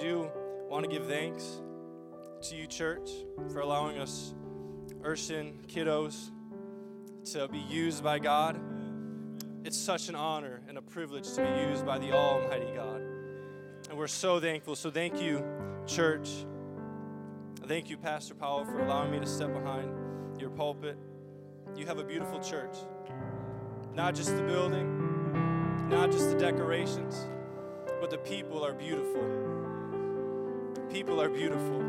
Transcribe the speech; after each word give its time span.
do 0.00 0.30
want 0.68 0.84
to 0.84 0.90
give 0.90 1.06
thanks 1.06 1.60
to 2.42 2.56
you, 2.56 2.66
church, 2.66 3.10
for 3.52 3.60
allowing 3.60 3.98
us, 3.98 4.34
Urshan 5.02 5.52
kiddos, 5.66 6.30
to 7.32 7.48
be 7.48 7.58
used 7.58 8.02
by 8.02 8.18
God. 8.18 8.58
It's 9.62 9.76
such 9.76 10.08
an 10.08 10.14
honor 10.14 10.62
and 10.68 10.78
a 10.78 10.82
privilege 10.82 11.30
to 11.34 11.42
be 11.42 11.70
used 11.70 11.84
by 11.84 11.98
the 11.98 12.12
Almighty 12.12 12.72
God. 12.74 13.02
And 13.90 13.98
we're 13.98 14.06
so 14.06 14.40
thankful. 14.40 14.74
So 14.74 14.90
thank 14.90 15.20
you, 15.20 15.44
church. 15.86 16.30
Thank 17.66 17.90
you, 17.90 17.98
Pastor 17.98 18.34
Powell, 18.34 18.64
for 18.64 18.80
allowing 18.80 19.10
me 19.10 19.20
to 19.20 19.26
step 19.26 19.52
behind 19.52 20.40
your 20.40 20.50
pulpit. 20.50 20.96
You 21.76 21.84
have 21.84 21.98
a 21.98 22.04
beautiful 22.04 22.40
church. 22.40 22.74
Not 23.94 24.14
just 24.14 24.34
the 24.34 24.42
building, 24.42 25.88
not 25.90 26.10
just 26.10 26.30
the 26.30 26.38
decorations, 26.38 27.26
but 28.00 28.08
the 28.08 28.18
people 28.18 28.64
are 28.64 28.72
beautiful. 28.72 29.69
People 30.92 31.20
are 31.20 31.28
beautiful. 31.28 31.80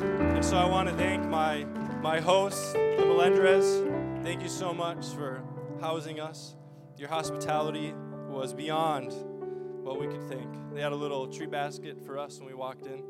And 0.00 0.44
so 0.44 0.58
I 0.58 0.66
want 0.66 0.90
to 0.90 0.94
thank 0.94 1.24
my, 1.24 1.64
my 2.02 2.20
hosts, 2.20 2.74
the 2.74 3.02
Melendres. 3.02 4.22
Thank 4.22 4.42
you 4.42 4.48
so 4.48 4.74
much 4.74 5.06
for 5.06 5.42
housing 5.80 6.20
us. 6.20 6.54
Your 6.98 7.08
hospitality 7.08 7.94
was 8.28 8.52
beyond 8.52 9.14
what 9.82 9.98
we 9.98 10.06
could 10.06 10.28
think. 10.28 10.54
They 10.74 10.82
had 10.82 10.92
a 10.92 10.96
little 10.96 11.26
tree 11.26 11.46
basket 11.46 11.98
for 12.04 12.18
us 12.18 12.38
when 12.38 12.46
we 12.46 12.54
walked 12.54 12.86
in, 12.86 13.02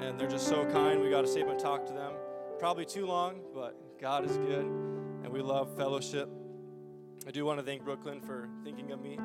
and 0.00 0.18
they're 0.18 0.28
just 0.28 0.46
so 0.46 0.64
kind. 0.66 1.00
We 1.02 1.10
got 1.10 1.22
to 1.22 1.28
stay 1.28 1.42
up 1.42 1.48
and 1.48 1.58
talk 1.58 1.86
to 1.86 1.92
them. 1.92 2.12
Probably 2.60 2.84
too 2.84 3.04
long, 3.04 3.40
but 3.52 3.98
God 4.00 4.24
is 4.24 4.36
good, 4.38 4.64
and 4.64 5.28
we 5.28 5.42
love 5.42 5.76
fellowship. 5.76 6.30
I 7.26 7.32
do 7.32 7.44
want 7.44 7.58
to 7.58 7.64
thank 7.64 7.82
Brooklyn 7.84 8.20
for 8.20 8.48
thinking 8.62 8.92
of 8.92 9.00
me 9.00 9.18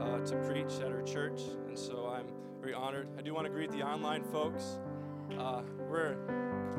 uh, 0.00 0.18
to 0.20 0.36
preach 0.48 0.80
at 0.80 0.90
her 0.90 1.02
church, 1.02 1.40
and 1.68 1.78
so 1.78 2.08
I'm 2.08 2.26
very 2.64 2.72
honored. 2.72 3.06
I 3.18 3.20
do 3.20 3.34
want 3.34 3.46
to 3.46 3.52
greet 3.52 3.70
the 3.72 3.82
online 3.82 4.24
folks. 4.24 4.78
Uh, 5.38 5.60
we're 5.90 6.16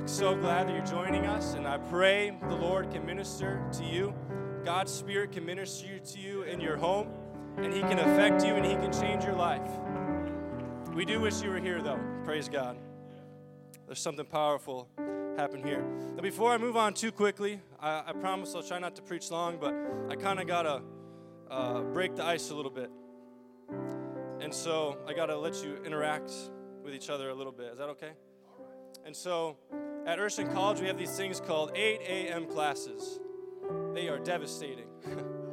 so 0.08 0.36
glad 0.36 0.68
that 0.68 0.74
you're 0.74 0.84
joining 0.84 1.28
us, 1.28 1.54
and 1.54 1.68
I 1.68 1.78
pray 1.78 2.36
the 2.50 2.56
Lord 2.56 2.90
can 2.90 3.06
minister 3.06 3.64
to 3.74 3.84
you. 3.84 4.12
God's 4.64 4.92
Spirit 4.92 5.32
can 5.32 5.46
minister 5.46 6.00
to 6.00 6.20
you 6.20 6.42
in 6.42 6.60
your 6.60 6.76
home 6.76 7.10
and 7.58 7.72
He 7.72 7.82
can 7.82 8.00
affect 8.00 8.44
you 8.44 8.56
and 8.56 8.66
He 8.66 8.74
can 8.74 8.92
change 8.92 9.26
your 9.26 9.36
life. 9.36 9.70
We 10.96 11.06
do 11.06 11.20
wish 11.20 11.44
you 11.44 11.52
were 11.52 11.60
here, 11.60 11.84
though. 11.84 12.00
Praise 12.24 12.50
God. 12.50 12.78
There's 13.86 14.00
something 14.00 14.26
powerful 14.26 14.90
happen 15.38 15.62
here. 15.62 15.86
Now, 16.16 16.24
before 16.24 16.52
I 16.52 16.58
move 16.58 16.78
on 16.78 16.96
too 16.96 17.12
quickly, 17.12 17.62
I, 17.80 18.06
I 18.08 18.14
promise 18.14 18.56
I'll 18.56 18.64
try 18.64 18.80
not 18.80 18.96
to 18.96 19.04
preach 19.04 19.30
long, 19.30 19.60
but 19.60 19.76
I 20.10 20.16
kind 20.16 20.40
of 20.40 20.48
got 20.48 20.64
to 20.64 20.82
uh, 21.52 21.82
break 21.82 22.16
the 22.16 22.26
ice 22.26 22.50
a 22.50 22.56
little 22.56 22.72
bit. 22.72 22.90
And 24.40 24.54
so 24.54 24.98
I 25.08 25.14
got 25.14 25.28
to 25.28 25.38
let 25.38 25.64
you 25.64 25.78
interact 25.86 26.32
with 26.84 26.94
each 26.94 27.10
other 27.10 27.30
a 27.30 27.34
little 27.34 27.52
bit. 27.52 27.72
Is 27.74 27.78
that 27.78 27.90
okay? 27.90 28.12
And 29.06 29.16
so 29.16 29.58
at 30.06 30.20
Urshan 30.20 30.54
College, 30.54 30.82
we 30.82 30.88
have 30.88 30.98
these 30.98 31.16
things 31.16 31.40
called 31.40 31.72
8 31.76 32.02
a.m. 32.02 32.46
classes. 32.46 33.20
They 33.94 34.08
are 34.10 34.20
devastating. 34.20 34.88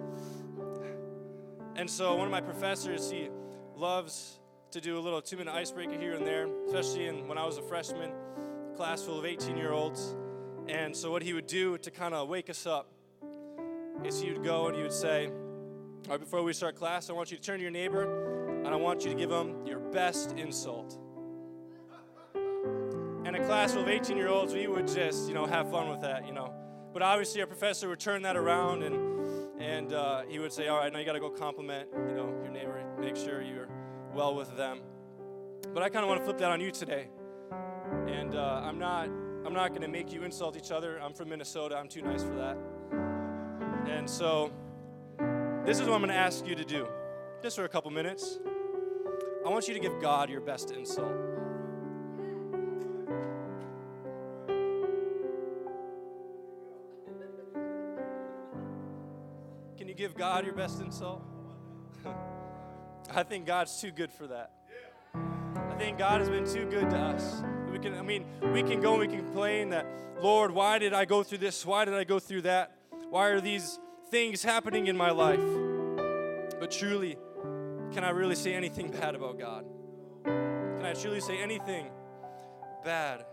And 1.74 1.88
so 1.88 2.14
one 2.16 2.26
of 2.26 2.30
my 2.30 2.40
professors, 2.40 3.10
he 3.10 3.30
loves 3.74 4.38
to 4.72 4.80
do 4.80 4.98
a 4.98 5.00
little 5.00 5.22
two-minute 5.22 5.52
icebreaker 5.52 5.98
here 5.98 6.12
and 6.12 6.26
there, 6.26 6.46
especially 6.66 7.06
in, 7.06 7.26
when 7.26 7.38
I 7.38 7.46
was 7.46 7.56
a 7.56 7.62
freshman, 7.62 8.12
class 8.76 9.02
full 9.02 9.18
of 9.18 9.24
18-year-olds. 9.24 10.14
And 10.68 10.94
so 10.94 11.10
what 11.10 11.22
he 11.22 11.32
would 11.32 11.46
do 11.46 11.78
to 11.78 11.90
kind 11.90 12.14
of 12.14 12.28
wake 12.28 12.50
us 12.50 12.66
up 12.66 12.92
is 14.04 14.20
he 14.20 14.30
would 14.32 14.44
go 14.44 14.66
and 14.66 14.76
he 14.76 14.82
would 14.82 14.92
say, 14.92 15.26
all 15.26 16.10
right, 16.10 16.20
before 16.20 16.42
we 16.42 16.52
start 16.52 16.76
class, 16.76 17.08
I 17.08 17.14
want 17.14 17.30
you 17.30 17.38
to 17.38 17.42
turn 17.42 17.56
to 17.56 17.62
your 17.62 17.70
neighbor 17.70 18.41
and 18.64 18.68
I 18.68 18.76
want 18.76 19.04
you 19.04 19.10
to 19.10 19.16
give 19.16 19.30
them 19.30 19.66
your 19.66 19.78
best 19.78 20.32
insult. 20.32 20.98
And 23.24 23.36
a 23.36 23.44
class 23.46 23.72
full 23.72 23.82
of 23.82 23.88
18 23.88 24.16
year 24.16 24.28
olds, 24.28 24.52
we 24.52 24.66
would 24.66 24.88
just, 24.88 25.28
you 25.28 25.34
know, 25.34 25.46
have 25.46 25.70
fun 25.70 25.88
with 25.88 26.00
that, 26.00 26.26
you 26.26 26.32
know. 26.32 26.52
But 26.92 27.02
obviously, 27.02 27.40
our 27.40 27.46
professor 27.46 27.88
would 27.88 28.00
turn 28.00 28.22
that 28.22 28.36
around 28.36 28.82
and 28.82 29.12
and 29.60 29.92
uh, 29.92 30.22
he 30.28 30.38
would 30.38 30.52
say, 30.52 30.68
"All 30.68 30.78
right, 30.78 30.92
now 30.92 30.98
you 30.98 31.04
got 31.04 31.12
to 31.12 31.20
go 31.20 31.30
compliment, 31.30 31.88
you 31.94 32.14
know, 32.14 32.34
your 32.42 32.50
neighbor, 32.50 32.84
make 33.00 33.16
sure 33.16 33.40
you're 33.40 33.68
well 34.12 34.34
with 34.34 34.56
them." 34.56 34.80
But 35.72 35.82
I 35.82 35.88
kind 35.88 36.04
of 36.04 36.08
want 36.08 36.20
to 36.20 36.24
flip 36.24 36.38
that 36.38 36.50
on 36.50 36.60
you 36.60 36.70
today, 36.70 37.08
and 38.08 38.34
uh, 38.34 38.62
I'm 38.64 38.78
not, 38.78 39.06
I'm 39.46 39.54
not 39.54 39.70
going 39.70 39.82
to 39.82 39.88
make 39.88 40.12
you 40.12 40.24
insult 40.24 40.56
each 40.56 40.72
other. 40.72 41.00
I'm 41.00 41.14
from 41.14 41.28
Minnesota. 41.28 41.76
I'm 41.76 41.88
too 41.88 42.02
nice 42.02 42.22
for 42.22 42.34
that. 42.34 42.58
And 43.88 44.10
so, 44.10 44.50
this 45.64 45.78
is 45.78 45.86
what 45.86 45.94
I'm 45.94 46.00
going 46.00 46.08
to 46.08 46.14
ask 46.14 46.46
you 46.46 46.56
to 46.56 46.64
do, 46.64 46.88
just 47.40 47.56
for 47.56 47.64
a 47.64 47.68
couple 47.68 47.90
minutes. 47.90 48.40
I 49.44 49.48
want 49.48 49.66
you 49.66 49.74
to 49.74 49.80
give 49.80 50.00
God 50.00 50.30
your 50.30 50.40
best 50.40 50.70
insult. 50.70 51.12
Can 59.76 59.88
you 59.88 59.94
give 59.94 60.14
God 60.14 60.44
your 60.44 60.54
best 60.54 60.80
insult? 60.80 61.24
I 63.10 63.24
think 63.24 63.46
God's 63.46 63.80
too 63.80 63.90
good 63.90 64.12
for 64.12 64.28
that. 64.28 64.52
I 65.14 65.74
think 65.76 65.98
God 65.98 66.20
has 66.20 66.28
been 66.28 66.46
too 66.46 66.66
good 66.66 66.88
to 66.90 66.96
us. 66.96 67.42
We 67.72 67.80
can, 67.80 67.94
I 67.94 68.02
mean, 68.02 68.24
we 68.52 68.62
can 68.62 68.80
go 68.80 68.92
and 68.92 69.00
we 69.00 69.08
can 69.08 69.24
complain 69.24 69.70
that, 69.70 69.86
Lord, 70.20 70.52
why 70.52 70.78
did 70.78 70.92
I 70.92 71.04
go 71.04 71.24
through 71.24 71.38
this? 71.38 71.66
Why 71.66 71.84
did 71.84 71.94
I 71.94 72.04
go 72.04 72.20
through 72.20 72.42
that? 72.42 72.76
Why 73.10 73.28
are 73.28 73.40
these 73.40 73.80
things 74.08 74.44
happening 74.44 74.86
in 74.86 74.96
my 74.96 75.10
life? 75.10 75.40
But 76.60 76.70
truly, 76.70 77.18
can 77.92 78.04
I 78.04 78.10
really 78.10 78.34
say 78.34 78.54
anything 78.54 78.90
bad 78.90 79.14
about 79.14 79.38
God? 79.38 79.64
Can 80.24 80.84
I 80.84 80.94
truly 80.94 81.20
say 81.20 81.38
anything 81.38 81.90
bad 82.84 83.24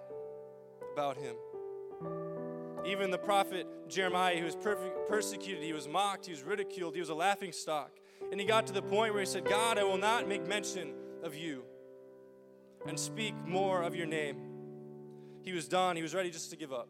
about 0.93 1.17
Him? 1.17 1.35
Even 2.85 3.11
the 3.11 3.17
prophet 3.17 3.67
Jeremiah, 3.87 4.35
he 4.35 4.43
was 4.43 4.55
persecuted, 5.07 5.63
he 5.63 5.73
was 5.73 5.87
mocked, 5.87 6.25
he 6.25 6.31
was 6.31 6.43
ridiculed, 6.43 6.93
he 6.93 6.99
was 6.99 7.09
a 7.09 7.15
laughing 7.15 7.51
stock. 7.51 7.91
And 8.31 8.39
he 8.39 8.45
got 8.45 8.67
to 8.67 8.73
the 8.73 8.81
point 8.81 9.13
where 9.13 9.21
he 9.21 9.25
said, 9.25 9.45
God, 9.45 9.77
I 9.77 9.83
will 9.83 9.97
not 9.97 10.27
make 10.27 10.45
mention 10.47 10.93
of 11.23 11.35
you 11.35 11.63
and 12.87 12.99
speak 12.99 13.35
more 13.45 13.81
of 13.81 13.95
your 13.95 14.05
name. 14.05 14.37
He 15.41 15.51
was 15.51 15.67
done. 15.67 15.95
He 15.95 16.01
was 16.01 16.13
ready 16.13 16.29
just 16.29 16.51
to 16.51 16.55
give 16.55 16.71
up. 16.71 16.89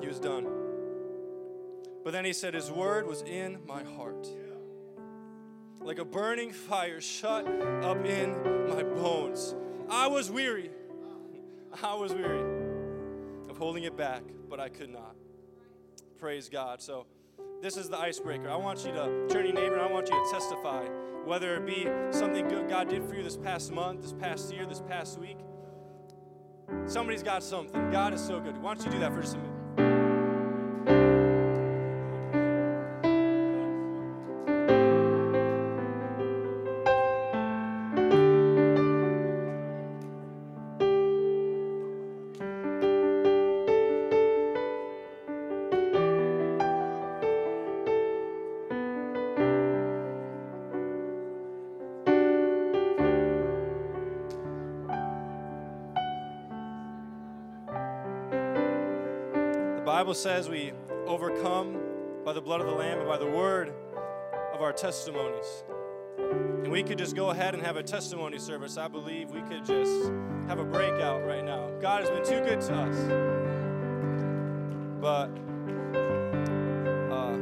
He 0.00 0.06
was 0.06 0.18
done. 0.18 0.46
But 2.04 2.12
then 2.12 2.24
he 2.24 2.32
said, 2.32 2.54
His 2.54 2.70
word 2.70 3.06
was 3.06 3.22
in 3.22 3.58
my 3.66 3.82
heart. 3.82 4.28
Like 5.86 6.00
a 6.00 6.04
burning 6.04 6.50
fire 6.50 7.00
shut 7.00 7.46
up 7.46 8.04
in 8.04 8.32
my 8.68 8.82
bones. 8.82 9.54
I 9.88 10.08
was 10.08 10.32
weary. 10.32 10.68
I 11.80 11.94
was 11.94 12.12
weary 12.12 12.42
of 13.48 13.56
holding 13.56 13.84
it 13.84 13.96
back, 13.96 14.24
but 14.50 14.58
I 14.58 14.68
could 14.68 14.90
not. 14.90 15.14
Praise 16.18 16.48
God. 16.48 16.82
So, 16.82 17.06
this 17.62 17.76
is 17.76 17.88
the 17.88 17.96
icebreaker. 17.96 18.50
I 18.50 18.56
want 18.56 18.84
you 18.84 18.90
to 18.94 19.28
turn 19.28 19.46
your 19.46 19.54
neighbor 19.54 19.74
and 19.74 19.82
I 19.82 19.92
want 19.92 20.08
you 20.08 20.24
to 20.24 20.32
testify, 20.32 20.84
whether 21.24 21.54
it 21.54 21.64
be 21.64 21.84
something 22.10 22.48
good 22.48 22.68
God 22.68 22.88
did 22.88 23.04
for 23.04 23.14
you 23.14 23.22
this 23.22 23.36
past 23.36 23.70
month, 23.70 24.02
this 24.02 24.12
past 24.12 24.52
year, 24.52 24.66
this 24.66 24.80
past 24.80 25.20
week. 25.20 25.38
Somebody's 26.86 27.22
got 27.22 27.44
something. 27.44 27.92
God 27.92 28.12
is 28.12 28.20
so 28.20 28.40
good. 28.40 28.60
Why 28.60 28.74
don't 28.74 28.84
you 28.84 28.90
do 28.90 28.98
that 28.98 29.14
for 29.14 29.22
just 29.22 29.36
a 29.36 29.38
minute? 29.38 29.55
Bible 60.06 60.14
says 60.14 60.48
we 60.48 60.72
overcome 61.08 61.80
by 62.24 62.32
the 62.32 62.40
blood 62.40 62.60
of 62.60 62.68
the 62.68 62.72
Lamb 62.72 63.00
and 63.00 63.08
by 63.08 63.18
the 63.18 63.26
word 63.26 63.72
of 64.54 64.62
our 64.62 64.72
testimonies. 64.72 65.64
And 66.16 66.70
we 66.70 66.84
could 66.84 66.96
just 66.96 67.16
go 67.16 67.30
ahead 67.30 67.54
and 67.54 67.62
have 67.64 67.74
a 67.74 67.82
testimony 67.82 68.38
service. 68.38 68.76
I 68.76 68.86
believe 68.86 69.32
we 69.32 69.40
could 69.40 69.64
just 69.64 70.12
have 70.46 70.60
a 70.60 70.64
breakout 70.64 71.26
right 71.26 71.44
now. 71.44 71.72
God 71.80 72.04
has 72.04 72.10
been 72.10 72.24
too 72.24 72.38
good 72.48 72.60
to 72.60 72.74
us. 72.76 72.96
But 75.00 75.26
uh, 77.12 77.36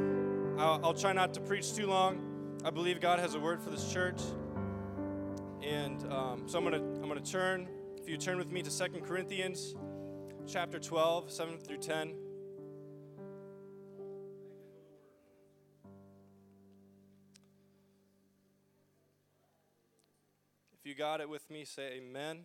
I'll, 0.59 0.81
I'll 0.87 0.95
try 0.95 1.13
not 1.13 1.35
to 1.35 1.41
preach 1.43 1.75
too 1.75 1.87
long. 1.87 2.57
I 2.65 2.71
believe 2.71 2.99
God 2.99 3.19
has 3.19 3.35
a 3.35 3.41
word 3.41 3.61
for 3.61 3.69
this 3.69 3.93
church. 3.93 4.23
And 5.63 6.03
um, 6.11 6.45
so 6.47 6.57
I'm 6.57 6.65
going 6.65 6.81
to 6.81 7.03
I'm 7.03 7.11
going 7.11 7.23
to 7.23 7.31
turn, 7.31 7.69
if 8.01 8.09
you 8.09 8.17
turn 8.17 8.39
with 8.39 8.51
me 8.51 8.63
to 8.63 8.71
Second 8.71 9.03
Corinthians 9.03 9.75
chapter 10.47 10.79
12, 10.79 11.31
7 11.31 11.59
through 11.59 11.77
10. 11.77 12.15
You 20.94 20.99
got 20.99 21.20
it 21.20 21.29
with 21.29 21.50
me, 21.50 21.64
say 21.64 21.94
amen. 21.96 22.43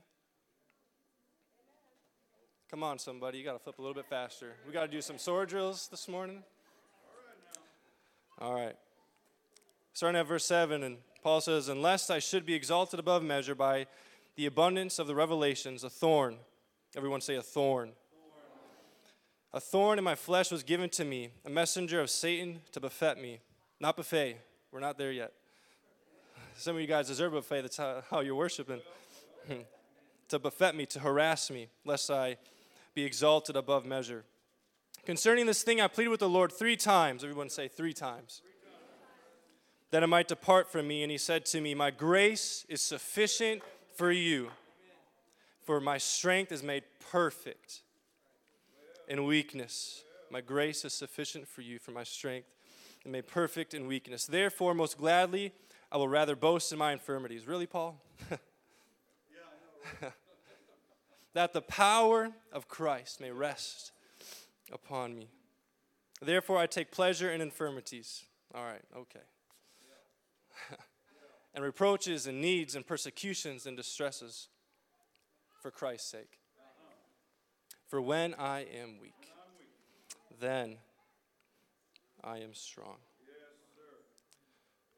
Come 2.72 2.82
on, 2.82 2.98
somebody. 2.98 3.38
You 3.38 3.44
got 3.44 3.54
to 3.54 3.60
flip 3.60 3.78
a 3.78 3.82
little 3.82 3.94
bit 3.94 4.08
faster. 4.08 4.54
We 4.66 4.74
got 4.74 4.82
to 4.82 4.88
do 4.88 5.02
some 5.02 5.20
sword 5.20 5.50
drills 5.50 5.88
this 5.90 6.08
morning. 6.08 6.42
All 8.40 8.56
right. 8.56 8.76
Starting 9.94 10.20
at 10.20 10.26
verse 10.26 10.46
7, 10.46 10.82
and 10.82 10.98
Paul 11.22 11.42
says, 11.42 11.70
Unless 11.70 12.10
I 12.10 12.18
should 12.18 12.44
be 12.44 12.56
exalted 12.56 13.00
above 13.00 13.22
measure 13.22 13.54
by 13.54 13.86
the 14.36 14.48
abundance 14.48 14.98
of 14.98 15.06
the 15.06 15.14
revelations, 15.14 15.84
a 15.84 15.90
thorn. 15.90 16.38
Everyone 16.98 17.22
say 17.22 17.36
a 17.36 17.44
thorn. 17.44 17.92
A 19.54 19.60
thorn 19.60 20.00
in 20.00 20.04
my 20.04 20.16
flesh 20.16 20.50
was 20.50 20.64
given 20.64 20.90
to 20.92 21.06
me, 21.06 21.30
a 21.46 21.52
messenger 21.52 22.02
of 22.02 22.10
Satan 22.10 22.62
to 22.72 22.80
buffet 22.80 23.22
me. 23.22 23.42
Not 23.80 23.96
buffet. 23.96 24.38
We're 24.72 24.80
not 24.80 24.98
there 24.98 25.12
yet. 25.12 25.34
Some 26.60 26.76
of 26.76 26.82
you 26.82 26.88
guys 26.88 27.08
deserve 27.08 27.32
a 27.32 27.38
buffet. 27.38 27.62
That's 27.62 27.78
how, 27.78 28.04
how 28.12 28.20
you're 28.20 28.36
worshiping. 28.36 28.82
to 30.28 30.40
buffet 30.40 30.76
me, 30.76 30.86
to 30.88 31.00
harass 31.00 31.50
me, 31.50 31.70
lest 31.86 32.12
I 32.12 32.36
be 32.94 33.06
exalted 33.06 33.56
above 33.56 33.86
measure. 33.86 34.26
Concerning 35.06 35.46
this 35.46 35.64
thing, 35.64 35.80
I 35.80 35.88
pleaded 35.88 36.10
with 36.10 36.20
the 36.20 36.28
Lord 36.28 36.52
three 36.52 36.76
times. 36.76 37.24
Everyone 37.24 37.50
say 37.50 37.70
three 37.70 37.94
times. 37.94 38.42
That 39.92 40.04
it 40.04 40.08
might 40.08 40.28
depart 40.28 40.70
from 40.70 40.86
me. 40.86 41.02
And 41.02 41.10
he 41.10 41.18
said 41.18 41.46
to 41.46 41.62
me, 41.62 41.74
My 41.76 41.92
grace 41.92 42.66
is 42.68 42.82
sufficient 42.82 43.62
for 43.96 44.12
you, 44.12 44.52
for 45.64 45.80
my 45.80 45.98
strength 45.98 46.52
is 46.52 46.62
made 46.62 46.84
perfect 47.10 47.84
in 49.08 49.24
weakness. 49.24 50.04
My 50.30 50.42
grace 50.42 50.84
is 50.84 50.92
sufficient 50.92 51.48
for 51.48 51.62
you, 51.62 51.80
for 51.80 51.92
my 51.92 52.04
strength 52.04 52.50
is 53.06 53.10
made 53.10 53.28
perfect 53.28 53.74
in 53.74 53.88
weakness. 53.88 54.26
Therefore, 54.26 54.74
most 54.74 54.98
gladly, 54.98 55.54
I 55.92 55.98
will 55.98 56.08
rather 56.08 56.36
boast 56.36 56.72
in 56.72 56.78
my 56.78 56.94
infirmities. 56.94 57.48
Really, 57.48 57.66
Paul? 57.66 58.00
that 61.34 61.54
the 61.54 61.62
power 61.62 62.32
of 62.52 62.68
Christ 62.68 63.20
may 63.20 63.32
rest 63.32 63.92
upon 64.72 65.16
me. 65.16 65.30
Therefore, 66.22 66.58
I 66.58 66.68
take 66.68 66.92
pleasure 66.92 67.32
in 67.32 67.42
infirmities. 67.42 68.24
All 68.54 68.64
right, 68.64 68.84
okay. 68.96 69.22
and 71.54 71.64
reproaches 71.64 72.28
and 72.28 72.42
needs 72.42 72.76
and 72.76 72.86
persecutions 72.86 73.66
and 73.66 73.78
distresses 73.78 74.50
for 75.62 75.72
Christ's 75.72 76.12
sake. 76.12 76.40
For 77.88 78.02
when 78.02 78.36
I 78.36 78.68
am 78.80 79.00
weak, 79.02 79.14
then 80.40 80.78
I 82.24 82.38
am 82.38 82.54
strong. 82.54 82.98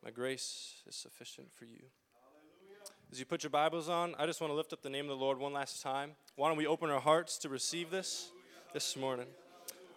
My 0.03 0.09
grace 0.09 0.81
is 0.87 0.95
sufficient 0.95 1.53
for 1.53 1.65
you. 1.65 1.83
As 3.11 3.19
you 3.19 3.25
put 3.25 3.43
your 3.43 3.51
Bibles 3.51 3.87
on, 3.87 4.15
I 4.17 4.25
just 4.25 4.41
want 4.41 4.49
to 4.49 4.55
lift 4.55 4.73
up 4.73 4.81
the 4.81 4.89
name 4.89 5.05
of 5.05 5.09
the 5.09 5.23
Lord 5.23 5.37
one 5.37 5.53
last 5.53 5.83
time. 5.83 6.13
Why 6.35 6.47
don't 6.47 6.57
we 6.57 6.65
open 6.65 6.89
our 6.89 6.99
hearts 6.99 7.37
to 7.39 7.49
receive 7.49 7.91
this 7.91 8.31
this 8.73 8.97
morning? 8.97 9.27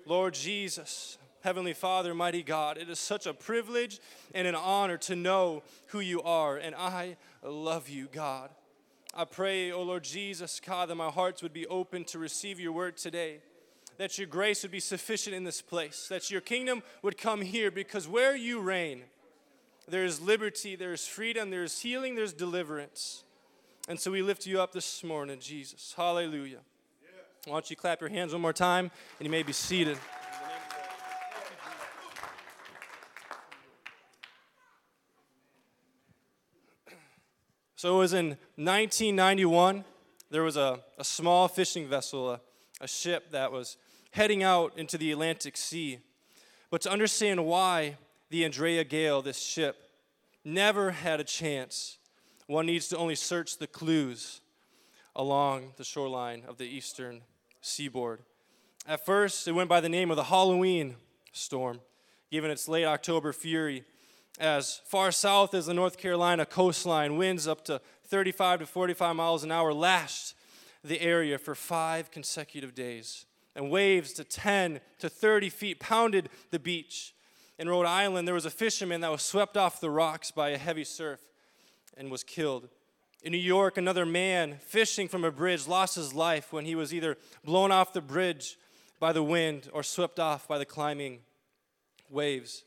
Lord 0.05 0.35
Jesus, 0.35 1.17
Heavenly 1.41 1.73
Father, 1.73 2.13
mighty 2.13 2.43
God, 2.43 2.77
it 2.77 2.91
is 2.91 2.99
such 2.99 3.25
a 3.25 3.33
privilege 3.33 3.99
and 4.35 4.47
an 4.47 4.55
honor 4.55 4.99
to 4.99 5.17
know 5.17 5.63
who 5.87 6.01
you 6.01 6.21
are, 6.21 6.59
and 6.59 6.75
I 6.75 7.17
love 7.43 7.89
you, 7.89 8.09
God. 8.13 8.51
I 9.15 9.25
pray, 9.25 9.73
O 9.73 9.77
oh 9.77 9.83
Lord 9.85 10.05
Jesus, 10.05 10.61
God, 10.61 10.91
that 10.91 10.97
my 10.97 11.09
hearts 11.09 11.43
would 11.43 11.55
be 11.55 11.67
open 11.69 12.05
to 12.07 12.19
receive 12.19 12.61
your 12.61 12.73
word 12.73 12.99
today, 12.99 13.39
that 13.97 14.19
your 14.19 14.27
grace 14.27 14.65
would 14.65 14.73
be 14.73 14.81
sufficient 14.81 15.35
in 15.35 15.45
this 15.45 15.63
place, 15.63 16.09
that 16.09 16.31
your 16.31 16.43
kingdom 16.43 16.83
would 17.01 17.17
come 17.17 17.41
here, 17.41 17.71
because 17.71 18.07
where 18.07 18.37
you 18.37 18.61
reign, 18.61 19.05
there 19.89 20.05
is 20.05 20.21
liberty, 20.21 20.77
there 20.77 20.93
is 20.93 21.07
freedom, 21.07 21.51
there 21.51 21.65
is 21.65 21.81
healing, 21.81 22.15
there's 22.15 22.33
deliverance. 22.33 23.25
And 23.89 24.01
so 24.01 24.11
we 24.11 24.23
lift 24.23 24.47
you 24.47 24.61
up 24.61 24.73
this 24.73 25.05
morning, 25.05 25.39
Jesus. 25.41 25.93
Hallelujah. 25.97 26.61
Why 27.45 27.53
don't 27.53 27.69
you 27.69 27.77
clap 27.77 28.01
your 28.01 28.09
hands 28.09 28.33
one 28.33 28.41
more 28.41 28.55
time 28.55 28.91
and 29.19 29.27
you 29.27 29.31
may 29.31 29.43
be 29.43 29.53
seated. 29.53 29.99
So 37.77 37.97
it 37.97 37.99
was 37.99 38.15
in 38.15 38.29
1991. 38.57 39.85
There 40.31 40.43
was 40.43 40.57
a, 40.57 40.81
a 40.97 41.05
small 41.05 41.49
fishing 41.49 41.87
vessel, 41.87 42.31
a, 42.31 42.41
a 42.81 42.89
ship 42.89 43.31
that 43.33 43.53
was 43.53 43.77
heading 44.13 44.43
out 44.43 44.73
into 44.79 44.97
the 44.97 45.13
Atlantic 45.13 45.59
Sea. 45.59 45.99
But 46.71 46.81
to 46.81 46.91
understand 46.91 47.45
why 47.45 47.99
the 48.35 48.45
Andrea 48.45 48.83
Gail, 48.83 49.23
this 49.23 49.39
ship, 49.39 49.91
never 50.45 50.91
had 50.91 51.21
a 51.21 51.25
chance. 51.25 51.99
One 52.49 52.67
needs 52.67 52.89
to 52.89 52.97
only 52.97 53.15
search 53.15 53.59
the 53.59 53.69
clues 53.69 54.41
along 55.15 55.75
the 55.77 55.85
shoreline 55.85 56.43
of 56.49 56.59
the 56.59 56.65
eastern 56.65 57.21
seaboard. 57.61 58.23
At 58.89 59.07
first, 59.07 59.47
it 59.47 59.53
went 59.53 59.69
by 59.69 59.81
the 59.81 59.89
name 59.89 60.11
of 60.11 60.17
the 60.17 60.25
Halloween 60.25 60.97
storm, 61.31 61.79
given 62.33 62.51
its 62.51 62.67
late 62.67 62.87
October 62.87 63.33
fury. 63.33 63.85
As 64.41 64.81
far 64.85 65.13
south 65.13 65.55
as 65.55 65.67
the 65.67 65.75
North 65.75 65.97
Carolina 65.97 66.45
coastline, 66.45 67.17
winds 67.17 67.47
up 67.47 67.65
to 67.67 67.81
35 68.09 68.59
to 68.59 68.67
45 68.67 69.15
miles 69.15 69.45
an 69.45 69.53
hour 69.53 69.73
lashed 69.73 70.35
the 70.83 71.01
area 71.01 71.39
for 71.39 71.55
five 71.55 72.11
consecutive 72.11 72.75
days, 72.75 73.27
and 73.55 73.71
waves 73.71 74.13
to 74.15 74.25
10 74.25 74.81
to 74.99 75.09
30 75.09 75.51
feet 75.51 75.79
pounded 75.79 76.31
the 76.51 76.59
beach 76.59 77.14
in 77.59 77.69
Rhode 77.69 77.87
Island, 77.87 78.27
there 78.27 78.35
was 78.35 78.47
a 78.47 78.51
fisherman 78.51 79.01
that 79.03 79.11
was 79.11 79.23
swept 79.23 79.57
off 79.57 79.81
the 79.81 79.91
rocks 79.91 80.31
by 80.31 80.51
a 80.51 80.59
heavy 80.59 80.85
surf 80.85 81.21
and 81.97 82.11
was 82.11 82.25
killed. 82.25 82.69
In 83.23 83.33
New 83.33 83.39
York, 83.39 83.79
another 83.79 84.05
man 84.05 84.59
fishing 84.61 85.09
from 85.09 85.25
a 85.25 85.31
bridge 85.31 85.67
lost 85.67 85.95
his 85.95 86.13
life 86.13 86.53
when 86.53 86.65
he 86.65 86.75
was 86.75 86.93
either 86.93 87.17
blown 87.45 87.71
off 87.71 87.93
the 87.93 88.01
bridge 88.01 88.59
by 88.99 89.13
the 89.13 89.23
wind 89.23 89.69
or 89.73 89.83
swept 89.83 90.19
off 90.19 90.49
by 90.49 90.59
the 90.59 90.65
climbing 90.65 91.21
waves. 92.11 92.65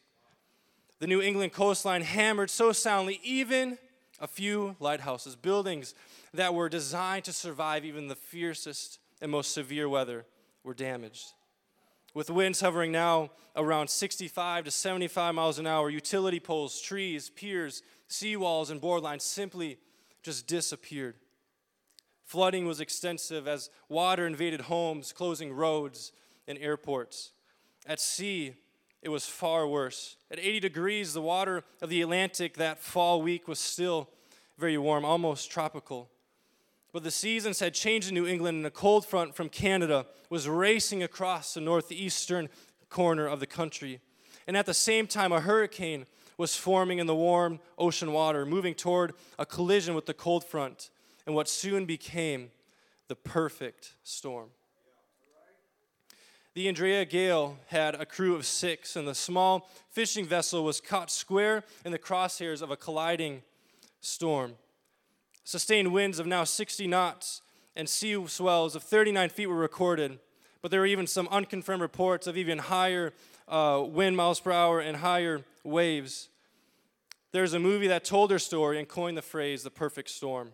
The 1.00 1.08
New 1.08 1.22
England 1.22 1.54
coastline 1.54 2.02
hammered 2.02 2.50
so 2.50 2.72
soundly, 2.72 3.20
even 3.24 3.78
a 4.20 4.28
few 4.28 4.76
lighthouses, 4.80 5.36
buildings 5.36 5.94
that 6.34 6.54
were 6.54 6.70
designed 6.70 7.26
to 7.26 7.34
survive 7.34 7.86
even 7.86 8.08
the 8.08 8.16
fiercest 8.16 9.00
and 9.22 9.30
most 9.30 9.52
severe 9.52 9.88
weather, 9.88 10.26
were 10.64 10.74
damaged 10.74 11.34
with 12.18 12.32
winds 12.32 12.62
hovering 12.62 12.92
now 12.92 13.30
around 13.56 13.88
65 13.88 14.66
to 14.66 14.72
75 14.72 15.36
miles 15.36 15.60
an 15.60 15.68
hour, 15.68 15.88
utility 15.88 16.40
poles, 16.40 16.82
trees, 16.82 17.30
piers, 17.30 17.84
seawalls, 18.10 18.72
and 18.72 18.82
boardlines 18.82 19.22
simply 19.22 19.78
just 20.24 20.48
disappeared. 20.48 21.14
Flooding 22.26 22.66
was 22.66 22.82
extensive 22.82 23.48
as 23.48 23.70
water 23.88 24.26
invaded 24.26 24.62
homes, 24.62 25.14
closing 25.14 25.54
roads 25.54 26.12
and 26.48 26.58
airports. 26.58 27.34
At 27.86 28.00
sea, 28.00 28.56
it 29.04 29.10
was 29.10 29.28
far 29.28 29.68
worse. 29.68 30.18
At 30.32 30.40
80 30.40 30.60
degrees, 30.62 31.14
the 31.14 31.22
water 31.22 31.64
of 31.84 31.90
the 31.90 32.02
Atlantic 32.02 32.58
that 32.58 32.80
fall 32.80 33.22
week 33.22 33.48
was 33.48 33.60
still 33.60 34.10
very 34.58 34.80
warm, 34.80 35.06
almost 35.06 35.52
tropical. 35.52 36.10
But 36.98 37.04
the 37.04 37.12
seasons 37.12 37.60
had 37.60 37.76
changed 37.76 38.08
in 38.08 38.16
New 38.16 38.26
England, 38.26 38.58
and 38.58 38.66
a 38.66 38.72
cold 38.72 39.06
front 39.06 39.36
from 39.36 39.50
Canada 39.50 40.08
was 40.32 40.50
racing 40.50 41.04
across 41.04 41.54
the 41.54 41.62
northeastern 41.62 42.50
corner 42.90 43.28
of 43.28 43.40
the 43.40 43.46
country. 43.46 44.00
And 44.48 44.58
at 44.58 44.66
the 44.66 44.74
same 44.74 45.06
time, 45.06 45.32
a 45.32 45.40
hurricane 45.40 46.08
was 46.40 46.56
forming 46.56 46.98
in 46.98 47.06
the 47.06 47.14
warm 47.14 47.60
ocean 47.78 48.14
water, 48.14 48.48
moving 48.48 48.74
toward 48.74 49.14
a 49.38 49.46
collision 49.46 49.94
with 49.94 50.08
the 50.08 50.14
cold 50.16 50.44
front 50.44 50.90
and 51.28 51.36
what 51.36 51.48
soon 51.48 51.86
became 51.86 52.50
the 53.10 53.16
perfect 53.16 53.94
storm. 54.02 54.50
The 56.56 56.68
Andrea 56.68 57.06
Gail 57.06 57.60
had 57.68 57.94
a 57.94 58.08
crew 58.08 58.34
of 58.34 58.44
six, 58.44 58.96
and 58.96 59.08
the 59.08 59.14
small 59.14 59.70
fishing 59.92 60.26
vessel 60.26 60.64
was 60.64 60.82
caught 60.82 61.12
square 61.12 61.64
in 61.86 61.92
the 61.92 62.00
crosshairs 62.00 62.64
of 62.64 62.72
a 62.72 62.76
colliding 62.76 63.44
storm. 64.02 64.56
Sustained 65.48 65.94
winds 65.94 66.20
of 66.20 66.28
now 66.28 66.44
60 66.44 66.88
knots 66.88 67.42
and 67.74 67.88
sea 67.88 68.22
swells 68.28 68.76
of 68.76 68.84
39 68.84 69.30
feet 69.30 69.48
were 69.48 69.56
recorded, 69.56 70.20
but 70.62 70.72
there 70.72 70.82
were 70.82 70.86
even 70.86 71.08
some 71.08 71.26
unconfirmed 71.32 71.82
reports 71.82 72.28
of 72.28 72.36
even 72.36 72.58
higher 72.58 73.14
uh, 73.48 73.82
wind 73.88 74.18
miles 74.18 74.42
per 74.42 74.52
hour 74.52 74.82
and 74.82 74.98
higher 74.98 75.46
waves. 75.64 76.28
There's 77.32 77.54
a 77.54 77.62
movie 77.62 77.88
that 77.88 78.04
told 78.04 78.30
her 78.30 78.40
story 78.40 78.78
and 78.78 78.90
coined 78.90 79.18
the 79.18 79.22
phrase 79.22 79.64
the 79.64 79.70
perfect 79.70 80.10
storm, 80.10 80.52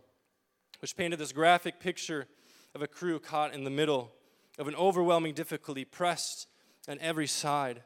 which 0.78 0.96
painted 0.96 1.18
this 1.18 1.32
graphic 1.32 1.80
picture 1.80 2.28
of 2.76 2.84
a 2.84 2.88
crew 2.88 3.18
caught 3.20 3.52
in 3.52 3.64
the 3.64 3.72
middle 3.72 4.12
of 4.60 4.68
an 4.68 4.76
overwhelming 4.76 5.34
difficulty, 5.34 5.86
pressed 5.86 6.48
on 6.88 7.00
every 7.00 7.26
side 7.26 7.82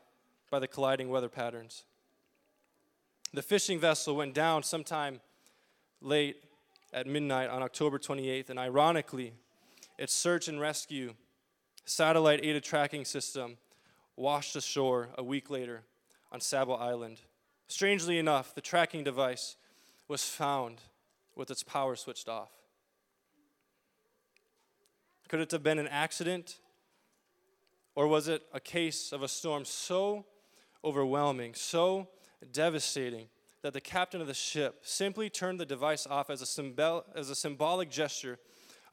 by 0.51 0.59
the 0.59 0.67
colliding 0.67 1.07
weather 1.07 1.29
patterns. 1.29 1.85
The 3.31 3.41
fishing 3.41 3.79
vessel 3.79 4.13
went 4.17 4.33
down 4.33 4.63
sometime 4.63 5.21
late 6.01 6.43
at 6.93 7.07
midnight 7.07 7.49
on 7.49 7.63
October 7.63 7.99
28th, 7.99 8.49
and 8.49 8.59
ironically, 8.59 9.33
its 9.97 10.13
search 10.13 10.47
and 10.47 10.59
rescue 10.59 11.13
satellite 11.85 12.39
aided 12.43 12.63
tracking 12.63 13.05
system 13.05 13.57
washed 14.15 14.55
ashore 14.55 15.09
a 15.17 15.23
week 15.23 15.49
later 15.49 15.83
on 16.31 16.41
Sable 16.41 16.75
Island. 16.75 17.21
Strangely 17.67 18.17
enough, 18.17 18.53
the 18.55 18.61
tracking 18.61 19.03
device 19.03 19.55
was 20.07 20.23
found 20.23 20.81
with 21.35 21.51
its 21.51 21.63
power 21.63 21.95
switched 21.95 22.27
off? 22.27 22.51
Could 25.27 25.39
it 25.39 25.51
have 25.51 25.63
been 25.63 25.79
an 25.79 25.87
accident? 25.87 26.57
Or 27.95 28.07
was 28.07 28.27
it 28.27 28.43
a 28.53 28.59
case 28.59 29.11
of 29.11 29.23
a 29.23 29.27
storm 29.27 29.65
so 29.65 30.25
overwhelming, 30.83 31.53
so 31.53 32.07
devastating, 32.51 33.27
that 33.67 33.73
the 33.73 33.81
captain 33.81 34.21
of 34.21 34.27
the 34.27 34.33
ship 34.33 34.79
simply 34.83 35.29
turned 35.29 35.59
the 35.59 35.65
device 35.65 36.07
off 36.07 36.29
as 36.29 36.41
a, 36.41 36.45
symbol, 36.45 37.03
as 37.13 37.29
a 37.29 37.35
symbolic 37.35 37.89
gesture 37.89 38.39